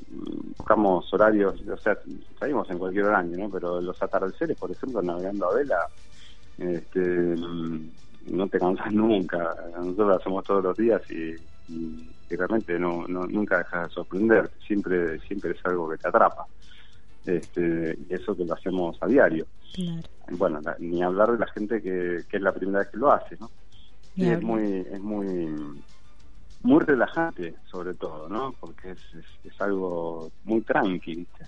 buscamos 0.56 1.12
horarios, 1.12 1.60
o 1.68 1.76
sea, 1.78 1.98
salimos 2.38 2.68
en 2.70 2.78
cualquier 2.78 3.04
horario, 3.04 3.36
¿no? 3.38 3.50
Pero 3.50 3.80
los 3.80 4.02
atardeceres, 4.02 4.56
por 4.56 4.70
ejemplo, 4.70 5.02
navegando 5.02 5.50
a 5.50 5.54
vela, 5.54 5.78
este, 6.58 7.00
no 7.00 8.48
te 8.48 8.58
cansas 8.58 8.92
nunca. 8.92 9.54
Nosotros 9.76 10.08
lo 10.08 10.14
hacemos 10.16 10.44
todos 10.44 10.64
los 10.64 10.76
días 10.76 11.02
y, 11.10 11.34
y- 11.68 12.10
y 12.28 12.34
realmente 12.34 12.76
no, 12.78 13.06
no, 13.06 13.24
nunca 13.26 13.58
dejas 13.58 13.88
de 13.88 13.94
sorprender. 13.94 14.50
Siempre, 14.66 15.20
siempre 15.20 15.52
es 15.52 15.58
algo 15.64 15.88
que 15.90 15.98
te 15.98 16.08
atrapa. 16.08 16.44
Este, 17.24 17.96
eso 18.08 18.36
que 18.36 18.44
lo 18.44 18.54
hacemos 18.54 18.96
a 19.00 19.06
diario. 19.06 19.46
Claro. 19.74 20.02
Bueno, 20.30 20.60
ni 20.80 21.02
hablar 21.02 21.32
de 21.32 21.38
la 21.38 21.46
gente 21.48 21.80
que, 21.82 22.22
que 22.28 22.36
es 22.36 22.42
la 22.42 22.52
primera 22.52 22.80
vez 22.80 22.88
que 22.88 22.96
lo 22.98 23.12
hace, 23.12 23.36
¿no? 23.38 23.48
Y 24.16 24.28
es 24.28 24.42
muy, 24.42 24.62
es 24.90 25.00
muy, 25.00 25.82
muy 26.62 26.80
relajante, 26.84 27.54
sobre 27.70 27.94
todo, 27.94 28.28
¿no? 28.28 28.52
Porque 28.58 28.92
es, 28.92 28.98
es, 29.14 29.26
es 29.52 29.60
algo 29.60 30.30
muy 30.44 30.62
tranqui, 30.62 31.14
¿viste? 31.16 31.44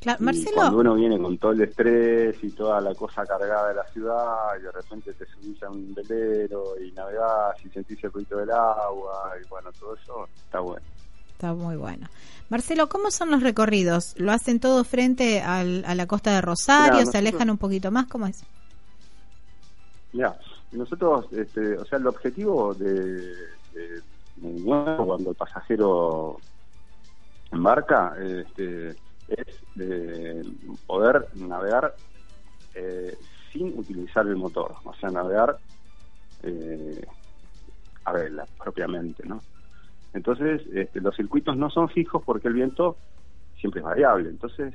Claro, 0.00 0.18
Y 0.22 0.24
cuando 0.26 0.42
Marcelo, 0.52 0.78
uno 0.78 0.94
viene 0.94 1.18
con 1.18 1.38
todo 1.38 1.52
el 1.52 1.62
estrés 1.62 2.36
y 2.44 2.50
toda 2.50 2.80
la 2.80 2.94
cosa 2.94 3.24
cargada 3.24 3.68
de 3.70 3.74
la 3.74 3.84
ciudad 3.88 4.56
y 4.58 4.62
de 4.62 4.70
repente 4.70 5.14
te 5.14 5.24
subís 5.26 5.60
a 5.62 5.70
un 5.70 5.94
velero 5.94 6.78
y 6.80 6.92
navegás 6.92 7.56
y 7.64 7.70
sentís 7.70 8.04
el 8.04 8.12
ruido 8.12 8.38
del 8.38 8.50
agua 8.50 9.32
y 9.42 9.48
bueno, 9.48 9.70
todo 9.72 9.94
eso 9.96 10.28
está 10.36 10.60
bueno. 10.60 10.84
está 11.32 11.54
muy 11.54 11.76
bueno. 11.76 12.08
Marcelo, 12.50 12.88
¿cómo 12.88 13.10
son 13.10 13.30
los 13.32 13.42
recorridos? 13.42 14.14
¿Lo 14.18 14.30
hacen 14.32 14.60
todo 14.60 14.84
frente 14.84 15.40
al- 15.40 15.84
a 15.86 15.94
la 15.96 16.06
costa 16.06 16.30
de 16.34 16.40
Rosario? 16.42 16.84
Mirá, 16.84 16.98
¿Se 16.98 17.04
nosotros- 17.06 17.20
alejan 17.26 17.50
un 17.50 17.58
poquito 17.58 17.90
más? 17.90 18.06
¿Cómo 18.06 18.26
es? 18.26 18.44
Mira, 20.12 20.38
nosotros, 20.76 21.26
este, 21.32 21.76
o 21.78 21.84
sea, 21.84 21.98
el 21.98 22.06
objetivo 22.06 22.74
de, 22.74 22.94
de, 23.72 24.02
de 24.36 24.64
cuando 24.64 25.30
el 25.30 25.36
pasajero 25.36 26.38
embarca 27.50 28.14
este, 28.20 28.90
es 29.28 29.60
de 29.74 30.44
poder 30.86 31.26
navegar 31.34 31.94
eh, 32.74 33.16
sin 33.52 33.78
utilizar 33.78 34.26
el 34.26 34.36
motor, 34.36 34.74
o 34.84 34.94
sea, 34.94 35.10
navegar 35.10 35.56
eh, 36.42 37.04
a 38.04 38.12
vela 38.12 38.46
propiamente, 38.62 39.26
¿no? 39.26 39.40
Entonces, 40.12 40.62
este, 40.72 41.00
los 41.00 41.16
circuitos 41.16 41.56
no 41.56 41.70
son 41.70 41.88
fijos 41.88 42.22
porque 42.24 42.48
el 42.48 42.54
viento 42.54 42.96
siempre 43.58 43.80
es 43.80 43.84
variable, 43.84 44.28
entonces 44.28 44.74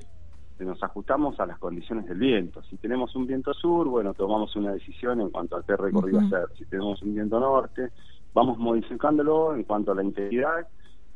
eh, 0.61 0.65
nos 0.65 0.81
ajustamos 0.83 1.39
a 1.39 1.45
las 1.45 1.59
condiciones 1.59 2.07
del 2.07 2.19
viento. 2.19 2.61
Si 2.63 2.77
tenemos 2.77 3.15
un 3.15 3.27
viento 3.27 3.53
sur, 3.53 3.87
bueno, 3.87 4.13
tomamos 4.13 4.55
una 4.55 4.71
decisión 4.71 5.21
en 5.21 5.29
cuanto 5.29 5.57
a 5.57 5.63
qué 5.63 5.75
recorrido 5.75 6.19
hacer. 6.19 6.49
Si 6.57 6.65
tenemos 6.65 7.01
un 7.01 7.13
viento 7.13 7.39
norte, 7.39 7.89
vamos 8.33 8.57
modificándolo 8.57 9.55
en 9.55 9.63
cuanto 9.63 9.91
a 9.91 9.95
la 9.95 10.03
intensidad 10.03 10.67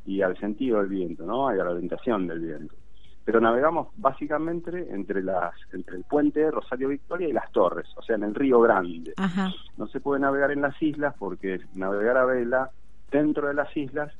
y 0.05 0.21
al 0.21 0.38
sentido 0.38 0.79
del 0.79 0.88
viento, 0.88 1.25
¿no? 1.25 1.55
Y 1.55 1.60
a 1.60 1.63
la 1.63 1.71
orientación 1.71 2.27
del 2.27 2.39
viento. 2.39 2.75
Pero 3.23 3.41
navegamos 3.41 3.88
básicamente 3.97 4.93
entre 4.93 5.23
las 5.23 5.53
entre 5.73 5.97
el 5.97 6.03
puente 6.03 6.51
Rosario 6.51 6.89
Victoria 6.89 7.27
y 7.27 7.34
las 7.34 7.51
Torres, 7.51 7.88
o 7.97 8.03
sea, 8.03 8.15
en 8.15 8.23
el 8.23 8.36
Río 8.36 8.62
Grande. 8.62 9.13
Ajá. 9.17 9.51
No 9.77 9.88
se 9.88 9.99
puede 9.99 10.21
navegar 10.21 10.51
en 10.51 10.62
las 10.62 10.79
islas 10.79 11.15
porque 11.17 11.60
navegar 11.73 12.17
a 12.17 12.25
vela 12.25 12.69
dentro 13.10 13.47
de 13.47 13.55
las 13.55 13.75
islas 13.75 14.12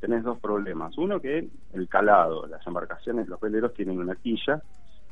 tenés 0.00 0.22
dos 0.22 0.38
problemas. 0.38 0.96
Uno 0.98 1.20
que 1.20 1.48
el 1.72 1.88
calado, 1.88 2.46
las 2.46 2.66
embarcaciones, 2.66 3.28
los 3.28 3.40
veleros 3.40 3.74
tienen 3.74 3.98
una 3.98 4.14
quilla 4.16 4.62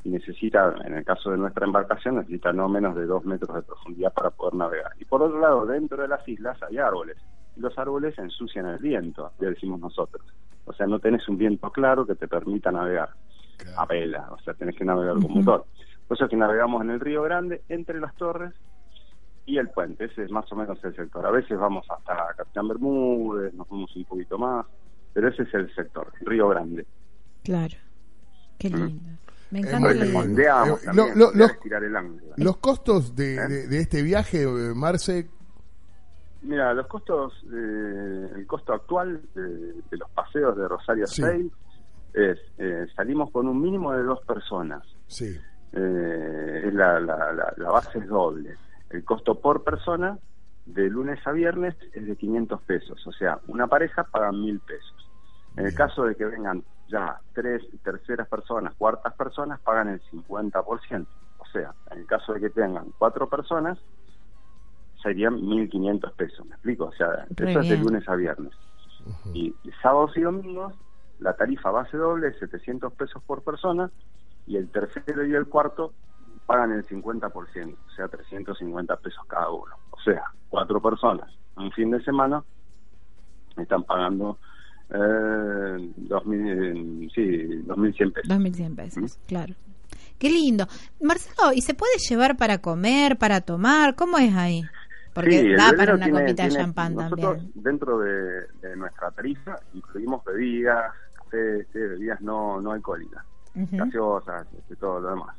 y 0.03 0.09
necesita, 0.09 0.75
en 0.85 0.93
el 0.93 1.03
caso 1.03 1.31
de 1.31 1.37
nuestra 1.37 1.65
embarcación, 1.65 2.15
necesita 2.15 2.53
no 2.53 2.69
menos 2.69 2.95
de 2.95 3.05
dos 3.05 3.25
metros 3.25 3.55
de 3.55 3.61
profundidad 3.63 4.13
para 4.13 4.29
poder 4.29 4.55
navegar. 4.55 4.91
Y 4.99 5.05
por 5.05 5.21
otro 5.21 5.39
lado, 5.39 5.65
dentro 5.65 6.01
de 6.01 6.07
las 6.07 6.27
islas 6.27 6.57
hay 6.63 6.77
árboles. 6.77 7.17
Y 7.55 7.59
los 7.59 7.77
árboles 7.77 8.17
ensucian 8.17 8.67
el 8.67 8.77
viento, 8.77 9.31
ya 9.39 9.49
decimos 9.49 9.79
nosotros. 9.79 10.25
O 10.65 10.73
sea, 10.73 10.85
no 10.85 10.99
tenés 10.99 11.27
un 11.27 11.37
viento 11.37 11.71
claro 11.71 12.05
que 12.05 12.15
te 12.15 12.27
permita 12.27 12.71
navegar 12.71 13.09
a 13.75 13.85
vela, 13.85 14.29
o 14.31 14.39
sea, 14.39 14.53
tenés 14.53 14.75
que 14.75 14.85
navegar 14.85 15.15
con 15.15 15.33
motor. 15.33 15.65
Por 16.07 16.15
eso 16.15 16.25
es 16.25 16.29
que 16.29 16.37
navegamos 16.37 16.83
en 16.83 16.91
el 16.91 16.99
Río 16.99 17.23
Grande, 17.23 17.63
entre 17.67 17.99
las 17.99 18.15
torres 18.15 18.53
y 19.47 19.57
el 19.57 19.69
puente, 19.69 20.05
ese 20.05 20.23
es 20.25 20.29
más 20.29 20.51
o 20.51 20.55
menos 20.55 20.77
el 20.83 20.95
sector. 20.95 21.25
A 21.25 21.31
veces 21.31 21.57
vamos 21.57 21.85
hasta 21.89 22.35
Capitán 22.37 22.67
Bermúdez, 22.67 23.53
nos 23.53 23.67
vamos 23.69 23.95
un 23.95 24.03
poquito 24.05 24.37
más, 24.37 24.65
pero 25.13 25.29
ese 25.29 25.43
es 25.43 25.53
el 25.55 25.73
sector, 25.73 26.11
Río 26.21 26.49
Grande. 26.49 26.85
Claro. 27.43 27.75
Qué 28.59 28.69
Mm. 28.69 28.75
lindo. 28.75 29.03
Me 29.49 29.59
Eh, 29.59 29.61
encanta 29.61 29.91
Eh, 29.93 29.99
también, 29.99 31.17
lo- 31.17 31.31
lo- 31.33 31.47
tirar 31.63 31.81
el 31.83 31.95
ángulo. 31.95 32.33
Los 32.35 32.57
costos 32.57 33.15
de, 33.15 33.35
¿Eh? 33.37 33.47
de- 33.47 33.67
de 33.69 33.79
este 33.79 34.01
viaje, 34.03 34.45
Marce, 34.75 35.29
Mira, 36.43 36.71
los 36.73 36.85
costos, 36.87 37.33
eh, 37.51 38.29
el 38.35 38.45
costo 38.45 38.71
actual 38.73 39.19
de, 39.33 39.41
de 39.41 39.97
los 39.97 40.09
paseos 40.11 40.55
de 40.55 40.67
Rosario 40.67 41.07
Sí. 41.07 41.21
Sail 41.23 41.51
es, 42.13 42.37
eh, 42.59 42.85
salimos 42.95 43.31
con 43.31 43.47
un 43.47 43.59
mínimo 43.61 43.91
de 43.93 44.03
dos 44.03 44.19
personas. 44.25 44.83
sí, 45.07 45.35
eh, 45.73 46.61
es 46.65 46.73
la, 46.73 46.99
la, 46.99 47.33
la, 47.33 47.53
la 47.57 47.71
base 47.71 47.97
es 47.99 48.07
doble. 48.07 48.55
El 48.89 49.03
costo 49.03 49.39
por 49.39 49.63
persona 49.63 50.17
de 50.65 50.89
lunes 50.89 51.25
a 51.25 51.31
viernes 51.31 51.75
es 51.93 52.05
de 52.05 52.15
500 52.15 52.61
pesos, 52.61 53.07
o 53.07 53.11
sea, 53.11 53.39
una 53.47 53.67
pareja 53.67 54.03
paga 54.03 54.31
mil 54.31 54.59
pesos. 54.59 55.09
En 55.55 55.65
el 55.65 55.73
caso 55.73 56.03
de 56.03 56.15
que 56.15 56.25
vengan 56.25 56.63
ya 56.87 57.19
tres 57.33 57.63
terceras 57.83 58.27
personas, 58.27 58.75
cuartas 58.75 59.13
personas, 59.15 59.59
pagan 59.61 59.89
el 59.89 60.01
50%. 60.03 61.07
O 61.39 61.45
sea, 61.51 61.73
en 61.91 61.99
el 61.99 62.05
caso 62.05 62.33
de 62.33 62.41
que 62.41 62.49
tengan 62.49 62.93
cuatro 62.97 63.27
personas, 63.27 63.77
serían 65.01 65.35
1.500 65.35 66.13
pesos, 66.15 66.45
¿me 66.45 66.53
explico? 66.53 66.85
O 66.85 66.91
sea, 66.91 67.25
eso 67.35 67.59
es 67.59 67.69
de 67.69 67.77
lunes 67.77 68.07
a 68.07 68.15
viernes. 68.15 68.53
Y 69.33 69.55
sábados 69.81 70.15
y 70.17 70.21
domingos, 70.21 70.73
la 71.19 71.33
tarifa 71.35 71.71
base 71.71 71.97
doble 71.97 72.27
es 72.27 72.39
700 72.39 72.93
pesos 72.93 73.23
por 73.23 73.43
persona 73.43 73.89
y 74.45 74.57
el 74.57 74.69
tercero 74.69 75.25
y 75.25 75.33
el 75.33 75.47
cuarto 75.47 75.93
pagan 76.47 76.71
el 76.71 76.83
50%, 76.87 77.75
o 77.75 77.89
sea, 77.95 78.07
350 78.07 78.95
pesos 78.97 79.23
cada 79.27 79.51
uno. 79.51 79.75
O 79.91 79.99
sea, 80.01 80.23
cuatro 80.49 80.81
personas 80.81 81.29
un 81.57 81.71
fin 81.73 81.91
de 81.91 82.01
semana 82.03 82.43
están 83.57 83.83
pagando 83.83 84.39
eh, 84.89 85.91
2000, 85.97 87.11
sí, 87.13 87.21
2.100 87.65 88.13
pesos. 88.13 88.29
2.100 88.29 88.75
pesos, 88.75 89.19
claro. 89.27 89.53
Qué 90.17 90.29
lindo. 90.29 90.65
Marcelo, 91.01 91.51
¿y 91.53 91.61
se 91.61 91.73
puede 91.75 91.97
llevar 92.09 92.37
para 92.37 92.59
comer, 92.59 93.17
para 93.17 93.41
tomar? 93.41 93.95
¿Cómo 93.95 94.17
es 94.17 94.35
ahí? 94.35 94.63
Porque 95.13 95.41
Sí, 95.41 95.49
da 95.53 95.73
para 95.75 95.95
una 95.95 96.05
tiene- 96.05 96.19
copita 96.21 96.43
de 96.43 96.49
champán 96.51 96.95
nosotros, 96.95 97.37
también. 97.37 97.51
dentro 97.55 97.99
de, 97.99 98.47
de 98.61 98.75
nuestra 98.75 99.11
tarifa 99.11 99.59
incluimos 99.73 100.23
bebidas, 100.23 100.93
café, 101.15 101.65
té, 101.73 101.79
bebidas 101.79 102.21
no, 102.21 102.61
no 102.61 102.71
alcohólicas, 102.71 103.23
Ujú. 103.55 103.77
gaseosas, 103.77 104.47
este, 104.57 104.75
todo 104.75 104.99
lo 105.01 105.09
demás. 105.09 105.35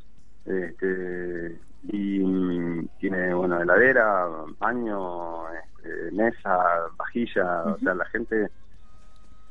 Este, 0.49 1.61
y 1.85 2.21
mm, 2.21 2.89
tiene, 2.99 3.35
bueno, 3.35 3.61
heladera, 3.61 4.27
baño, 4.59 5.53
este, 5.53 6.11
mesa, 6.13 6.59
vajilla, 6.97 7.65
o 7.65 7.79
sea, 7.79 7.95
la 7.95 8.07
gente 8.07 8.51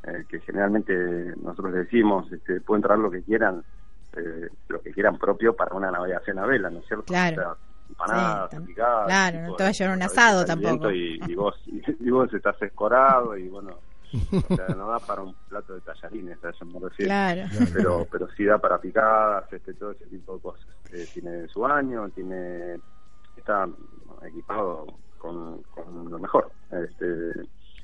eh, 0.03 0.25
que 0.27 0.39
generalmente 0.39 1.33
nosotros 1.41 1.73
decimos, 1.73 2.31
este, 2.31 2.61
pueden 2.61 2.81
traer 2.81 2.99
lo 2.99 3.11
que 3.11 3.21
quieran, 3.21 3.63
eh, 4.15 4.49
lo 4.69 4.81
que 4.81 4.91
quieran 4.91 5.17
propio 5.17 5.55
para 5.55 5.75
una 5.75 5.91
navegación 5.91 6.39
a 6.39 6.45
vela, 6.45 6.69
¿no 6.69 6.79
es 6.79 6.87
cierto? 6.87 7.05
Claro. 7.05 7.35
O 7.35 7.43
sea, 7.43 7.55
empanadas, 7.89 8.49
Sí, 8.51 8.57
picadas, 8.65 9.05
claro, 9.05 9.41
no 9.41 9.55
te 9.55 9.63
va 9.63 9.69
a 9.69 9.71
llevar 9.71 9.95
un 9.95 10.03
asado 10.03 10.45
tampoco. 10.45 10.91
Y, 10.91 11.19
y 11.27 11.35
vos 11.35 11.55
y, 11.65 12.09
vos 12.09 12.33
estás 12.33 12.61
escorado 12.61 13.37
y 13.37 13.47
bueno, 13.49 13.79
o 14.13 14.55
sea, 14.55 14.67
no 14.75 14.87
da 14.89 14.99
para 14.99 15.21
un 15.21 15.33
plato 15.49 15.73
de 15.75 15.81
tallarines, 15.81 16.43
a 16.43 16.49
eso 16.49 16.65
me 16.65 16.79
refiero. 16.79 17.09
Claro. 17.09 17.43
Pero, 17.73 18.07
pero 18.11 18.27
sí 18.35 18.45
da 18.45 18.57
para 18.57 18.79
picadas, 18.79 19.51
este, 19.51 19.73
todo 19.73 19.91
ese 19.91 20.05
tipo 20.07 20.35
de 20.35 20.41
cosas. 20.41 20.67
Eh, 20.93 21.07
tiene 21.13 21.47
su 21.49 21.61
baño, 21.61 22.09
tiene 22.09 22.79
está 23.35 23.67
equipado 24.25 24.85
con, 25.17 25.61
con 25.63 26.09
lo 26.09 26.19
mejor. 26.19 26.51
Este, 26.71 27.31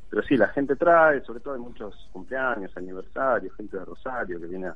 pero 0.09 0.21
sí, 0.27 0.36
la 0.38 0.47
gente 0.49 0.75
trae, 0.75 1.21
sobre 1.25 1.39
todo 1.39 1.53
hay 1.55 1.59
muchos 1.59 1.95
cumpleaños, 2.12 2.71
aniversarios, 2.77 3.55
gente 3.55 3.77
de 3.77 3.86
Rosario 3.86 4.39
que 4.39 4.47
viene 4.47 4.67
a, 4.67 4.75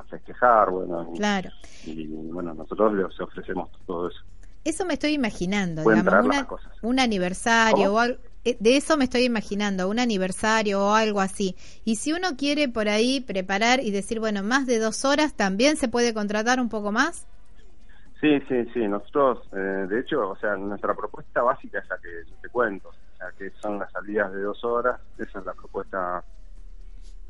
a 0.00 0.04
festejar, 0.10 0.70
bueno, 0.70 1.10
y, 1.14 1.18
Claro. 1.18 1.50
y, 1.84 2.06
bueno, 2.06 2.54
nosotros 2.54 2.92
les 2.94 3.20
ofrecemos 3.20 3.70
todo 3.86 4.08
eso. 4.08 4.20
Eso 4.64 4.84
me 4.84 4.94
estoy 4.94 5.12
imaginando, 5.12 5.84
Pueden 5.84 6.00
digamos, 6.02 6.24
traer 6.26 6.40
una- 6.40 6.48
cosas. 6.48 6.72
un 6.82 6.98
aniversario 6.98 7.86
¿Cómo? 7.86 7.96
o 7.96 8.00
algo. 8.00 8.18
Eh, 8.46 8.56
De 8.60 8.76
eso 8.76 8.96
me 8.96 9.04
estoy 9.04 9.24
imaginando, 9.24 9.88
un 9.88 9.98
aniversario 9.98 10.80
o 10.86 10.94
algo 10.94 11.20
así. 11.20 11.56
Y 11.84 11.96
si 11.96 12.12
uno 12.12 12.36
quiere 12.38 12.68
por 12.68 12.88
ahí 12.88 13.20
preparar 13.20 13.80
y 13.80 13.90
decir, 13.90 14.20
bueno, 14.20 14.42
más 14.42 14.66
de 14.66 14.78
dos 14.78 15.04
horas, 15.04 15.34
¿también 15.34 15.76
se 15.76 15.88
puede 15.88 16.14
contratar 16.14 16.60
un 16.60 16.68
poco 16.68 16.92
más? 16.92 17.26
Sí, 18.20 18.40
sí, 18.48 18.64
sí. 18.72 18.88
Nosotros, 18.88 19.40
eh, 19.52 19.86
de 19.88 20.00
hecho, 20.00 20.30
o 20.30 20.36
sea, 20.36 20.56
nuestra 20.56 20.94
propuesta 20.94 21.42
básica 21.42 21.80
es 21.80 21.88
la 21.88 21.98
que 21.98 22.08
yo 22.30 22.36
te 22.40 22.48
cuento, 22.48 22.88
o 22.88 23.16
sea, 23.18 23.28
que 23.36 23.50
son 23.60 23.78
las 23.78 23.90
salidas 23.92 24.32
de 24.32 24.40
dos 24.40 24.62
horas. 24.64 25.00
Esa 25.18 25.40
es 25.40 25.44
la 25.44 25.52
propuesta. 25.52 26.24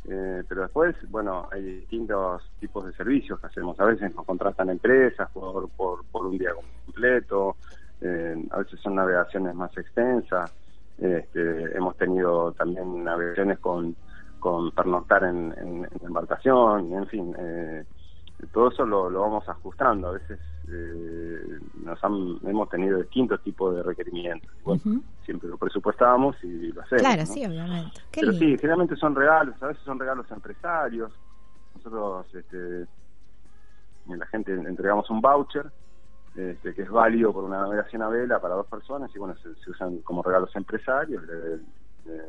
Eh, 0.08 0.44
pero 0.48 0.62
después, 0.62 0.94
bueno, 1.10 1.48
hay 1.50 1.62
distintos 1.62 2.42
tipos 2.60 2.86
de 2.86 2.92
servicios 2.92 3.40
que 3.40 3.46
hacemos. 3.46 3.78
A 3.80 3.86
veces 3.86 4.14
nos 4.14 4.24
contratan 4.24 4.70
empresas 4.70 5.28
por, 5.32 5.68
por, 5.70 6.04
por 6.04 6.26
un 6.26 6.38
día 6.38 6.50
completo. 6.84 7.56
eh, 8.00 8.36
a 8.50 8.58
veces 8.58 8.78
son 8.80 8.94
navegaciones 8.94 9.54
más 9.54 9.76
extensas. 9.76 10.52
Este, 10.98 11.76
hemos 11.76 11.96
tenido 11.96 12.52
también 12.52 13.04
navegaciones 13.04 13.58
con, 13.58 13.94
con 14.40 14.70
pernoctar 14.72 15.24
en, 15.24 15.54
en, 15.58 15.84
en 15.84 16.06
embarcación, 16.06 16.92
en 16.92 17.06
fin. 17.06 17.34
Eh, 17.38 17.84
todo 18.52 18.68
eso 18.68 18.84
lo, 18.84 19.10
lo 19.10 19.20
vamos 19.22 19.48
ajustando. 19.48 20.08
A 20.08 20.12
veces 20.12 20.38
eh, 20.68 21.58
nos 21.82 22.02
han, 22.02 22.38
hemos 22.44 22.68
tenido 22.68 22.98
distintos 22.98 23.42
tipos 23.42 23.74
de 23.74 23.82
requerimientos. 23.82 24.50
Bueno. 24.64 24.82
Siempre 25.24 25.48
lo 25.48 25.58
presupuestábamos 25.58 26.36
y 26.44 26.72
lo 26.72 26.82
hacemos. 26.82 27.02
Claro, 27.02 27.22
¿no? 27.22 27.26
sí, 27.26 27.44
obviamente. 27.44 28.00
Qué 28.12 28.20
Pero 28.20 28.32
lindo. 28.32 28.46
sí, 28.46 28.58
generalmente 28.58 28.96
son 28.96 29.14
regalos, 29.14 29.60
a 29.60 29.66
veces 29.68 29.82
son 29.84 29.98
regalos 29.98 30.30
a 30.30 30.34
empresarios. 30.34 31.12
Nosotros, 31.74 32.26
este, 32.34 32.86
la 34.06 34.26
gente 34.26 34.54
entregamos 34.54 35.10
un 35.10 35.20
voucher 35.20 35.66
este, 36.36 36.74
que 36.74 36.82
es 36.82 36.90
válido 36.90 37.32
por 37.32 37.44
una 37.44 37.62
navegación 37.62 38.02
a 38.02 38.08
vela 38.08 38.40
para 38.40 38.54
dos 38.54 38.66
personas 38.66 39.10
y 39.14 39.18
bueno, 39.18 39.34
se, 39.42 39.54
se 39.64 39.70
usan 39.70 39.98
como 39.98 40.22
regalos 40.22 40.54
a 40.54 40.58
empresarios 40.58 41.22
eh, 41.24 41.58
eh, 42.08 42.20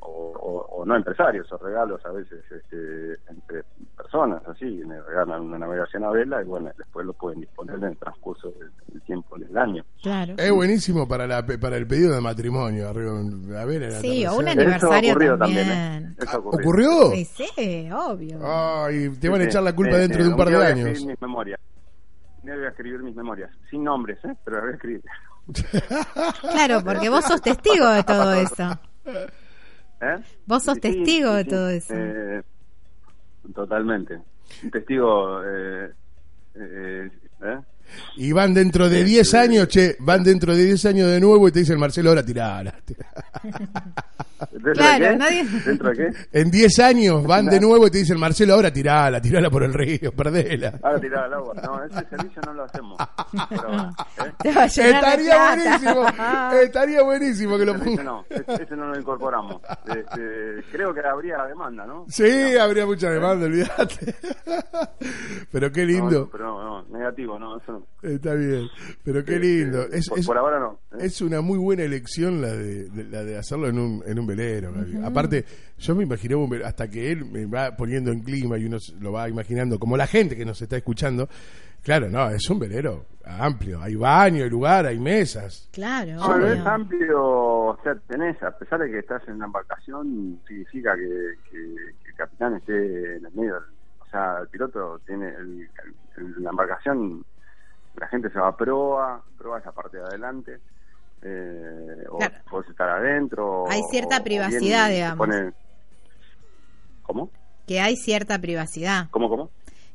o, 0.00 0.32
o- 0.34 0.66
o 0.80 0.84
no 0.84 0.96
empresarios, 0.96 1.50
o 1.52 1.56
regalos 1.58 2.04
a 2.04 2.10
veces 2.10 2.42
este, 2.50 3.12
entre 3.28 3.62
personas, 3.96 4.42
así, 4.48 4.64
me 4.86 5.00
regalan 5.00 5.42
una 5.42 5.58
navegación 5.58 6.04
a 6.04 6.10
vela 6.10 6.42
y 6.42 6.46
bueno, 6.46 6.70
después 6.76 7.06
lo 7.06 7.12
pueden 7.12 7.40
disponer 7.40 7.76
en 7.76 7.84
el 7.84 7.96
transcurso 7.96 8.50
del, 8.58 8.70
del 8.88 9.02
tiempo 9.02 9.38
del 9.38 9.56
año. 9.56 9.84
Claro. 10.02 10.34
Es 10.36 10.50
buenísimo 10.50 11.06
para 11.06 11.26
la 11.26 11.44
para 11.46 11.76
el 11.76 11.86
pedido 11.86 12.12
de 12.14 12.20
matrimonio. 12.20 12.88
arriba, 12.88 13.12
A 13.60 13.64
ver, 13.64 13.82
la 13.82 13.90
Sí, 14.00 14.26
o 14.26 14.34
un 14.36 14.48
Eso 14.48 14.58
aniversario 14.60 15.10
ocurrió 15.12 15.38
también. 15.38 15.68
¿eh? 15.70 16.14
Eso 16.18 16.38
ocurrió. 16.40 16.60
¿Ocurrió? 16.60 17.10
Sí, 17.14 17.24
sí, 17.24 17.88
obvio. 17.92 18.38
Ay, 18.42 19.10
te 19.20 19.28
van 19.28 19.40
a 19.42 19.44
echar 19.44 19.62
la 19.62 19.74
culpa 19.74 19.94
sí, 19.94 20.00
dentro 20.00 20.18
sí, 20.18 20.24
de 20.24 20.28
un 20.30 20.36
par 20.36 20.48
de 20.48 20.56
a 20.56 20.66
años. 20.68 21.04
mis 21.04 21.20
memorias. 21.20 21.60
Día 22.44 22.54
voy 22.56 22.64
a 22.64 22.68
escribir 22.68 23.02
mis 23.02 23.14
memorias, 23.14 23.50
sin 23.70 23.84
nombres, 23.84 24.18
¿eh? 24.24 24.34
pero 24.44 24.56
las 24.56 24.64
voy 24.64 24.72
a 24.72 24.76
escribir. 24.76 25.02
Claro, 26.40 26.82
porque 26.84 27.08
vos 27.08 27.24
sos 27.24 27.40
testigo 27.42 27.88
de 27.88 28.02
todo 28.02 28.32
eso. 28.34 28.80
¿Eh? 29.06 30.16
Vos 30.46 30.62
sos 30.62 30.74
Sí, 30.74 30.80
testigo 30.80 31.30
sí, 31.30 31.36
de 31.36 31.42
sí. 31.44 31.48
todo 31.50 31.68
eso. 31.68 31.94
Eh, 31.96 32.42
totalmente. 33.54 34.18
Un 34.62 34.70
testigo. 34.70 35.42
Eh, 35.44 35.92
eh, 36.54 37.10
¿eh? 37.42 37.58
Y 38.16 38.32
van 38.32 38.54
dentro 38.54 38.88
de 38.88 39.04
10 39.04 39.34
años, 39.34 39.68
che, 39.68 39.96
van 40.00 40.24
dentro 40.24 40.54
de 40.56 40.64
10 40.64 40.86
años 40.86 41.08
de 41.08 41.20
nuevo 41.20 41.46
y 41.48 41.52
te 41.52 41.58
dicen, 41.60 41.78
Marcelo, 41.78 42.08
ahora 42.10 42.24
tirala. 42.24 42.74
¿Dentro 44.64 44.72
Claro, 44.74 45.04
de 45.04 45.10
qué? 45.10 45.16
nadie- 45.18 45.44
¿Dentro 45.64 45.90
de 45.90 45.96
qué? 45.96 46.10
En 46.40 46.50
10 46.50 46.78
años 46.78 47.26
van 47.26 47.46
de 47.46 47.60
nuevo 47.60 47.86
y 47.86 47.90
te 47.90 47.98
dicen, 47.98 48.18
Marcelo, 48.18 48.54
ahora 48.54 48.72
tirala, 48.72 49.20
tirala 49.20 49.50
por 49.50 49.62
el 49.62 49.74
río, 49.74 50.10
perdela. 50.12 50.78
Ahora 50.82 50.98
tirar 51.00 51.24
al 51.24 51.34
agua. 51.34 51.54
No, 51.62 51.84
ese 51.84 52.08
servicio 52.08 52.42
no 52.46 52.54
lo 52.54 52.64
hacemos. 52.64 52.98
Pero, 53.50 53.74
¿eh? 53.74 54.54
Estaría 54.64 55.54
buenísimo, 55.54 56.06
estaría 56.62 57.02
buenísimo 57.02 57.58
que 57.58 57.64
lo 57.66 57.78
pongan. 57.78 58.04
no, 58.04 58.24
ese, 58.30 58.76
no 58.76 58.86
lo 58.86 58.98
incorporamos. 58.98 59.60
Este, 59.86 60.64
creo 60.72 60.94
que 60.94 61.00
habría 61.00 61.44
demanda, 61.46 61.86
¿no? 61.86 62.06
Sí, 62.08 62.56
habría 62.58 62.86
mucha 62.86 63.10
demanda, 63.10 63.46
olvídate. 63.46 64.14
Pero 65.52 65.70
qué 65.72 65.84
lindo. 65.84 66.20
no, 66.20 66.28
pero 66.30 66.44
no, 66.46 66.82
no, 66.82 66.98
negativo, 66.98 67.38
no, 67.38 67.56
eso 67.58 67.72
no. 67.72 67.86
Está 68.08 68.34
bien, 68.34 68.66
pero 69.04 69.24
qué 69.24 69.38
lindo. 69.38 69.82
Este, 69.82 69.98
Es, 69.98 70.08
por, 70.08 70.18
es- 70.18 70.26
por 70.26 70.38
ahora 70.38 70.58
no. 70.58 70.78
¿eh? 70.98 71.06
es 71.06 71.20
una 71.20 71.40
muy 71.40 71.58
buena 71.58 71.82
elección 71.84 72.40
la 72.40 72.48
de, 72.48 72.88
de- 72.90 73.04
la 73.04 73.22
de 73.24 73.38
hacerlo 73.38 73.68
en 73.68 73.78
un, 73.78 74.02
en 74.06 74.18
un 74.18 74.26
Aparte, 75.04 75.44
yo 75.78 75.94
me 75.94 76.02
velero, 76.04 76.48
hasta 76.64 76.88
que 76.88 77.12
él 77.12 77.24
me 77.24 77.46
va 77.46 77.76
poniendo 77.76 78.10
en 78.12 78.20
clima 78.20 78.58
y 78.58 78.64
uno 78.66 78.78
se- 78.78 78.94
lo 79.00 79.12
va 79.12 79.28
imaginando, 79.28 79.78
como 79.78 79.96
la 79.96 80.06
gente 80.06 80.36
que 80.36 80.44
nos 80.44 80.60
está 80.62 80.76
escuchando. 80.76 81.28
Claro, 81.82 82.08
no, 82.08 82.30
es 82.30 82.48
un 82.48 82.58
velero 82.58 83.04
amplio. 83.26 83.80
Hay 83.82 83.94
baño, 83.94 84.42
hay 84.44 84.48
lugar, 84.50 84.86
hay 84.86 84.98
mesas. 84.98 85.68
Claro, 85.70 86.12
No, 86.14 86.38
no 86.38 86.46
es 86.46 86.60
amplio, 86.66 87.22
o 87.22 87.78
sea, 87.82 87.94
tenés, 88.08 88.42
a 88.42 88.56
pesar 88.56 88.80
de 88.80 88.90
que 88.90 88.98
estás 89.00 89.22
en 89.28 89.34
una 89.34 89.46
embarcación, 89.46 90.40
significa 90.48 90.94
que, 90.96 91.34
que- 91.50 91.74
que 92.02 92.10
el 92.10 92.16
capitán 92.16 92.54
esté 92.56 93.16
en 93.16 93.26
el 93.26 93.32
medio. 93.34 93.54
del- 93.54 93.62
O 94.00 94.06
sea, 94.16 94.38
el 94.42 94.48
piloto 94.48 95.00
tiene 95.04 95.28
el- 95.28 95.68
el- 96.18 96.42
la 96.42 96.50
embarcación, 96.50 97.24
la 97.96 98.06
gente 98.06 98.30
se 98.30 98.38
va 98.38 98.48
a 98.48 98.56
proa, 98.56 99.22
proa 99.36 99.58
esa 99.58 99.72
parte 99.72 99.96
de 99.96 100.04
adelante, 100.04 100.60
eh, 101.24 102.04
o 102.10 102.18
Claro. 102.18 102.34
estar 102.68 102.88
adentro. 102.90 103.64
Hay 103.68 103.80
o- 103.80 103.88
cierta 103.90 104.16
o 104.16 104.18
bien 104.18 104.24
privacidad, 104.24 104.90
digamos. 104.90 105.26
ponen- 105.26 105.54
¿Cómo? 107.02 107.30
Que 107.66 107.80
hay 107.80 107.96
cierta 107.96 108.38
privacidad. 108.38 109.08
¿Cómo, 109.10 109.28
cómo? 109.28 109.50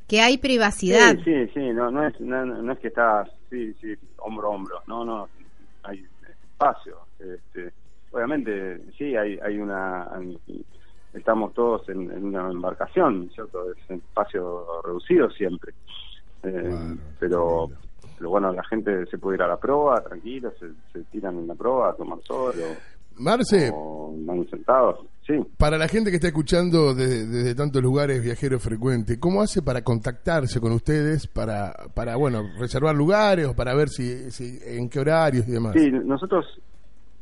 Que 0.08 0.20
hay 0.20 0.38
privacidad. 0.38 1.14
Sí, 1.16 1.22
sí, 1.24 1.50
sí, 1.54 1.60
no, 1.72 1.90
no, 1.90 2.06
es, 2.06 2.20
no, 2.20 2.44
no 2.44 2.72
es 2.72 2.78
que 2.80 2.88
estás, 2.88 3.28
sí, 3.48 3.72
sí, 3.80 3.94
hombro 4.18 4.48
a 4.48 4.50
hombro, 4.50 4.82
no, 4.86 5.04
no, 5.04 5.28
hay 5.84 6.04
espacio. 6.52 6.98
Este, 7.18 7.72
obviamente, 8.10 8.80
sí, 8.98 9.14
hay, 9.16 9.38
hay 9.38 9.58
una, 9.58 10.08
estamos 11.14 11.54
todos 11.54 11.88
en, 11.88 12.10
en 12.10 12.24
una 12.24 12.50
embarcación, 12.50 13.30
¿cierto? 13.34 13.70
Es 13.70 13.78
un 13.88 13.96
espacio 13.96 14.66
reducido 14.84 15.30
siempre. 15.30 15.74
Eh, 16.42 16.96
pero. 17.18 17.68
Pero 18.20 18.28
bueno, 18.28 18.52
la 18.52 18.62
gente 18.64 19.06
se 19.06 19.16
puede 19.16 19.38
ir 19.38 19.42
a 19.42 19.48
la 19.48 19.56
proa, 19.56 20.02
tranquilo, 20.02 20.52
se, 20.60 20.66
se 20.92 21.02
tiran 21.04 21.38
en 21.38 21.46
la 21.46 21.54
proa 21.54 21.88
a 21.88 21.94
tomar 21.94 22.18
sol 22.22 22.52
Marce, 23.16 23.70
o, 23.70 24.10
o 24.10 24.14
van 24.26 24.46
sentados, 24.50 25.06
sí. 25.26 25.32
para 25.56 25.78
la 25.78 25.88
gente 25.88 26.10
que 26.10 26.16
está 26.16 26.28
escuchando 26.28 26.94
desde, 26.94 27.26
desde 27.26 27.54
tantos 27.54 27.82
lugares, 27.82 28.22
viajeros 28.22 28.62
frecuentes, 28.62 29.16
¿cómo 29.16 29.40
hace 29.40 29.62
para 29.62 29.82
contactarse 29.82 30.60
con 30.60 30.72
ustedes 30.72 31.26
para, 31.28 31.72
para 31.94 32.16
bueno, 32.16 32.42
reservar 32.58 32.94
lugares 32.94 33.46
o 33.46 33.56
para 33.56 33.74
ver 33.74 33.88
si, 33.88 34.30
si 34.30 34.58
en 34.66 34.90
qué 34.90 35.00
horarios 35.00 35.48
y 35.48 35.52
demás? 35.52 35.72
Sí, 35.72 35.90
nosotros 35.90 36.44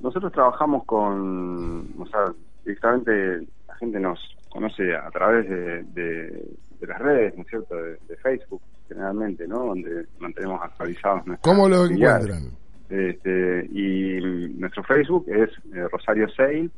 nosotros 0.00 0.32
trabajamos 0.32 0.84
con, 0.84 1.94
o 1.96 2.06
sea, 2.06 2.32
directamente 2.64 3.46
la 3.68 3.74
gente 3.76 4.00
nos 4.00 4.18
conoce 4.48 4.94
a 4.94 5.10
través 5.10 5.48
de, 5.48 5.82
de, 5.94 6.44
de 6.80 6.86
las 6.86 6.98
redes, 6.98 7.34
¿no 7.36 7.42
es 7.42 7.48
cierto? 7.48 7.76
De, 7.76 7.96
de 8.08 8.16
Facebook, 8.22 8.62
generalmente, 8.88 9.46
¿no? 9.46 9.66
Donde 9.66 10.06
mantenemos 10.18 10.60
actualizados 10.62 11.26
nuestras 11.26 11.54
¿Cómo 11.54 11.68
lo 11.68 11.86
encuentran? 11.86 12.50
Este, 12.88 13.66
y 13.70 14.18
nuestro 14.58 14.82
Facebook 14.84 15.26
es 15.28 15.50
eh, 15.74 15.86
Rosario 15.92 16.28
Sail, 16.30 16.70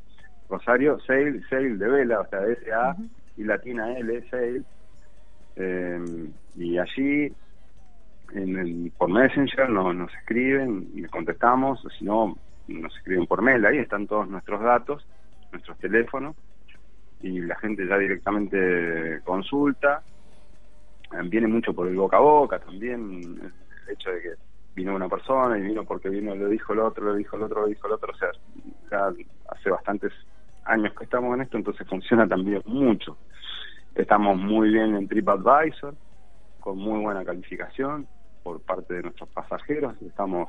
Rosario 0.48 0.98
Sail, 1.06 1.44
Sail 1.48 1.78
de 1.78 1.88
vela, 1.88 2.20
o 2.20 2.26
sea, 2.28 2.40
S-A 2.46 2.96
y 3.36 3.44
latina 3.44 3.96
L, 3.96 4.28
Sail. 4.28 4.64
Eh, 5.56 6.28
y 6.56 6.78
allí, 6.78 7.32
en 8.32 8.58
en- 8.58 8.92
por 8.98 9.08
Messenger, 9.10 9.68
no, 9.68 9.92
nos 9.92 10.12
escriben, 10.14 10.88
le 10.94 11.08
contestamos, 11.08 11.84
o 11.84 11.90
si 11.90 12.04
no, 12.04 12.36
nos 12.68 12.96
escriben 12.96 13.26
por 13.26 13.42
mail, 13.42 13.64
ahí 13.66 13.78
están 13.78 14.06
todos 14.06 14.28
nuestros 14.28 14.60
datos, 14.62 15.06
nuestros 15.52 15.78
teléfonos, 15.78 16.36
y 17.22 17.40
la 17.40 17.56
gente 17.56 17.86
ya 17.86 17.98
directamente 17.98 19.20
consulta. 19.24 20.02
Eh, 21.12 21.22
Viene 21.24 21.48
mucho 21.48 21.74
por 21.74 21.88
el 21.88 21.96
boca 21.96 22.16
a 22.16 22.20
boca 22.20 22.58
también, 22.58 23.20
el 23.82 23.92
hecho 23.92 24.10
de 24.10 24.22
que 24.22 24.30
vino 24.74 24.94
una 24.94 25.08
persona 25.08 25.58
y 25.58 25.62
vino 25.62 25.84
porque 25.84 26.08
vino, 26.08 26.34
lo 26.34 26.48
dijo 26.48 26.72
el 26.72 26.80
otro, 26.80 27.04
lo 27.04 27.14
dijo 27.14 27.36
el 27.36 27.42
otro, 27.42 27.62
lo 27.62 27.66
dijo 27.66 27.86
el 27.86 27.92
otro, 27.94 28.12
o 28.12 28.16
sea, 28.16 28.30
ya 28.90 29.12
hace 29.48 29.70
bastantes 29.70 30.12
años 30.64 30.94
que 30.94 31.04
estamos 31.04 31.34
en 31.34 31.42
esto, 31.42 31.56
entonces 31.56 31.86
funciona 31.88 32.26
también 32.26 32.62
mucho. 32.66 33.16
Estamos 33.94 34.36
muy 34.38 34.70
bien 34.70 34.94
en 34.94 35.08
TripAdvisor, 35.08 35.94
con 36.60 36.78
muy 36.78 37.00
buena 37.00 37.24
calificación 37.24 38.06
por 38.42 38.60
parte 38.60 38.94
de 38.94 39.02
nuestros 39.02 39.28
pasajeros. 39.30 40.00
Estamos 40.02 40.48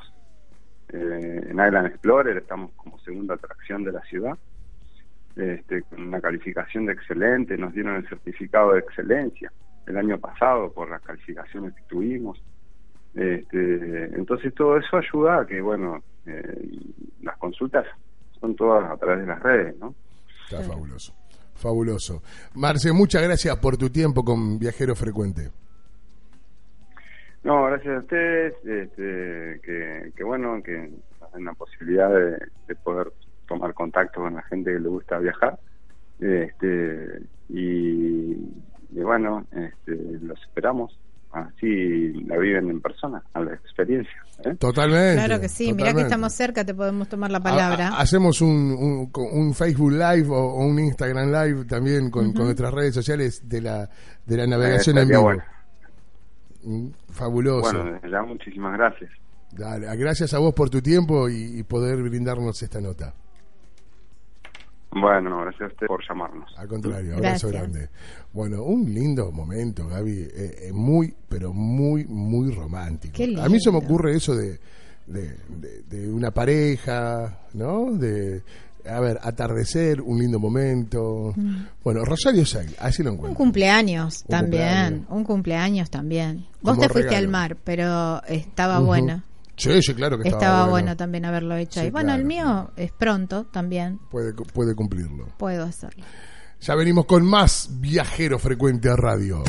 eh, 0.90 1.42
en 1.50 1.52
Island 1.52 1.88
Explorer, 1.88 2.38
estamos 2.38 2.72
como 2.74 3.00
segunda 3.00 3.36
atracción 3.36 3.84
de 3.84 3.92
la 3.92 4.02
ciudad, 4.02 4.38
este, 5.36 5.82
con 5.84 6.02
una 6.02 6.20
calificación 6.20 6.86
de 6.86 6.94
excelente, 6.94 7.58
nos 7.58 7.74
dieron 7.74 7.96
el 7.96 8.08
certificado 8.08 8.74
de 8.74 8.80
excelencia 8.80 9.52
el 9.88 9.98
año 9.98 10.20
pasado 10.20 10.72
por 10.72 10.90
las 10.90 11.02
calificaciones 11.02 11.74
que 11.74 11.82
tuvimos. 11.88 12.42
Este, 13.16 14.06
entonces 14.16 14.54
todo 14.54 14.78
eso 14.78 14.98
ayuda 14.98 15.42
a 15.42 15.46
que, 15.46 15.62
bueno, 15.62 16.02
eh, 16.26 16.70
las 17.22 17.38
consultas 17.38 17.86
son 18.40 18.56
todas 18.56 18.90
a 18.90 18.98
través 18.98 19.22
de 19.22 19.28
las 19.28 19.42
redes, 19.42 19.78
¿no? 19.80 19.94
Está 20.50 20.64
fabuloso. 20.64 21.14
Fabuloso. 21.56 22.22
Marce, 22.56 22.92
muchas 22.92 23.22
gracias 23.24 23.56
por 23.58 23.78
tu 23.78 23.90
tiempo 23.90 24.24
con 24.24 24.58
Viajero 24.58 24.96
Frecuente. 24.96 25.50
No, 27.44 27.66
gracias 27.66 27.96
a 27.96 28.00
ustedes, 28.00 28.54
este, 28.66 29.60
que, 29.64 30.12
que 30.16 30.24
bueno, 30.24 30.62
que 30.64 30.92
nos 31.20 31.34
den 31.34 31.46
la 31.46 31.54
posibilidad 31.54 32.10
de, 32.10 32.38
de 32.68 32.76
poder 32.84 33.12
tomar 33.54 33.74
contacto 33.74 34.22
con 34.22 34.36
la 34.36 34.42
gente 34.44 34.72
que 34.74 34.80
le 34.80 34.88
gusta 34.90 35.18
viajar. 35.20 35.60
Este, 36.20 37.22
y, 37.50 38.32
y 38.34 39.02
bueno, 39.04 39.46
este, 39.52 39.96
los 40.22 40.40
esperamos. 40.42 40.98
Así 41.34 42.12
la 42.26 42.38
viven 42.38 42.70
en 42.70 42.82
persona, 42.82 43.24
a 43.34 43.40
la 43.40 43.54
experiencia. 43.54 44.12
¿eh? 44.44 44.54
Totalmente. 44.60 45.16
Claro 45.16 45.40
que 45.40 45.48
sí, 45.48 45.72
mirá 45.74 45.94
que 45.94 46.02
estamos 46.02 46.34
cerca, 46.34 46.66
te 46.66 46.74
podemos 46.76 47.08
tomar 47.08 47.32
la 47.32 47.40
palabra. 47.40 47.88
ha- 47.88 48.02
hacemos 48.02 48.42
un, 48.42 48.50
un, 48.78 49.10
un 49.32 49.54
Facebook 49.54 49.92
Live 49.94 50.28
o, 50.28 50.36
o 50.36 50.66
un 50.66 50.78
Instagram 50.78 51.32
Live 51.32 51.66
también 51.66 52.12
con, 52.12 52.34
con 52.34 52.44
nuestras 52.46 52.74
redes 52.74 52.94
sociales 52.94 53.48
de 53.48 53.62
la, 53.62 53.90
de 54.26 54.38
la 54.38 54.46
navegación 54.46 54.98
en 54.98 55.04
estaría 55.04 55.20
vivo. 55.20 55.24
bueno. 55.24 55.44
Mm, 56.64 56.92
Fabuloso. 57.14 57.74
Bueno, 57.78 57.94
desde 57.94 58.12
ya 58.12 58.22
muchísimas 58.24 58.78
gracias. 58.78 59.10
Dale, 59.54 59.88
gracias 59.96 60.34
a 60.34 60.40
vos 60.40 60.54
por 60.54 60.70
tu 60.70 60.82
tiempo 60.82 61.30
y, 61.30 61.60
y 61.60 61.64
poder 61.64 62.02
brindarnos 62.04 62.62
esta 62.62 62.82
nota. 62.82 63.14
Bueno, 64.94 65.42
gracias 65.42 65.62
a 65.62 65.74
usted 65.74 65.88
por 65.88 66.02
llamarnos. 66.08 66.52
Al 66.58 66.68
contrario, 66.68 67.16
abrazo 67.16 67.48
Gracias. 67.48 67.52
grande. 67.52 67.90
Bueno, 68.34 68.64
un 68.64 68.94
lindo 68.94 69.32
momento, 69.32 69.88
Gaby. 69.88 70.12
eh, 70.12 70.56
eh, 70.68 70.72
muy, 70.74 71.14
pero 71.30 71.54
muy, 71.54 72.06
muy 72.06 72.54
romántico. 72.54 73.14
Qué 73.16 73.36
A 73.40 73.48
mí 73.48 73.60
se 73.62 73.72
me 73.72 73.78
ocurre 73.78 74.16
eso 74.18 74.36
de, 74.36 74.60
de, 75.08 75.38
de- 75.48 75.84
de 75.84 76.12
una 76.12 76.32
pareja, 76.32 77.40
¿no? 77.54 77.92
De, 77.94 78.44
a 78.86 79.00
ver, 79.00 79.18
atardecer, 79.24 80.02
un 80.02 80.20
lindo 80.20 80.40
momento. 80.40 81.34
Bueno, 81.84 82.04
Rosario 82.04 82.46
Say, 82.46 82.76
así 82.80 83.02
lo 83.02 83.12
Un 83.12 83.16
encuentro. 83.16 83.38
cumpleaños 83.38 84.24
Un 84.24 84.28
también, 84.28 84.68
cumpleaños. 84.68 85.06
un 85.10 85.24
cumpleaños 85.24 85.90
también. 85.90 86.38
Vos 86.62 86.76
Como 86.76 86.82
te 86.82 86.90
fuiste 86.90 87.10
regalo. 87.12 87.26
al 87.28 87.32
mar, 87.32 87.58
pero 87.64 88.22
estaba 88.28 88.80
Ujú. 88.80 88.88
bueno. 88.88 89.24
Sí, 89.62 89.82
sí, 89.84 89.94
claro 89.94 90.18
que 90.18 90.28
Estaba, 90.28 90.44
estaba, 90.44 90.70
bueno. 90.70 90.98
también 90.98 91.24
haberlo 91.26 91.56
hecho 91.56 91.80
Sí, 91.80 91.86
ahí. 91.86 91.92
Bueno, 91.92 92.14
el 92.16 92.26
mío 92.26 92.72
es 92.76 92.92
pronto 92.92 93.46
también, 93.46 94.00
Puede, 94.10 94.34
puede 94.34 94.74
cumplirlo. 94.76 95.28
puedo 95.38 95.64
hacerlo. 95.66 96.04
Ya 96.62 96.76
venimos 96.76 97.06
con 97.06 97.26
más 97.26 97.70
Viajero 97.80 98.40
Frecuente 98.40 98.90
a 98.90 98.96
Radio. 98.96 99.44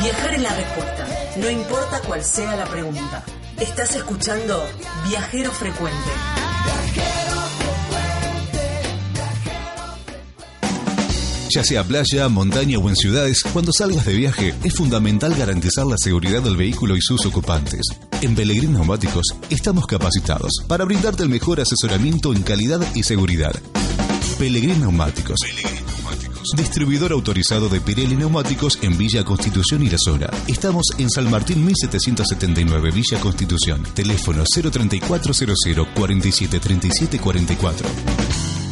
Viajar 0.00 0.34
es 0.34 0.42
la 0.42 0.54
respuesta, 0.54 1.06
no 1.36 1.50
importa 1.50 2.00
cuál 2.06 2.22
sea 2.22 2.56
la 2.56 2.64
pregunta. 2.66 3.24
Estás 3.58 3.94
escuchando 3.96 4.62
Viajero 5.08 5.50
Frecuente. 5.52 6.10
Ya 11.50 11.62
sea 11.62 11.84
playa, 11.84 12.28
montaña 12.28 12.78
o 12.78 12.88
en 12.88 12.96
ciudades, 12.96 13.42
cuando 13.52 13.72
salgas 13.72 14.04
de 14.04 14.14
viaje 14.14 14.54
es 14.64 14.74
fundamental 14.74 15.34
garantizar 15.34 15.86
la 15.86 15.96
seguridad 15.96 16.42
del 16.42 16.56
vehículo 16.56 16.96
y 16.96 17.00
sus 17.00 17.24
ocupantes. 17.24 17.82
En 18.20 18.34
Pellegrin 18.34 18.72
Neumáticos 18.72 19.26
estamos 19.48 19.86
capacitados 19.86 20.50
para 20.66 20.84
brindarte 20.84 21.22
el 21.22 21.28
mejor 21.28 21.60
asesoramiento 21.60 22.32
en 22.32 22.42
calidad 22.42 22.80
y 22.94 23.04
seguridad. 23.04 23.54
Pellegrin 24.38 24.80
Neumáticos. 24.80 25.38
Distribuidor 26.56 27.12
autorizado 27.12 27.68
de 27.68 27.80
Pirelli 27.80 28.16
Neumáticos 28.16 28.78
en 28.82 28.96
Villa 28.96 29.24
Constitución 29.24 29.82
y 29.82 29.90
La 29.90 29.98
Zona. 29.98 30.28
Estamos 30.46 30.86
en 30.98 31.10
San 31.10 31.30
Martín 31.30 31.64
1779, 31.64 32.90
Villa 32.92 33.20
Constitución. 33.20 33.82
Teléfono 33.94 34.44
03400 34.44 35.88
473744. 35.94 37.88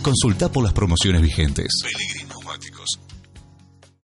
Consulta 0.02 0.50
por 0.50 0.62
las 0.64 0.72
promociones 0.72 1.22
vigentes. 1.22 2.23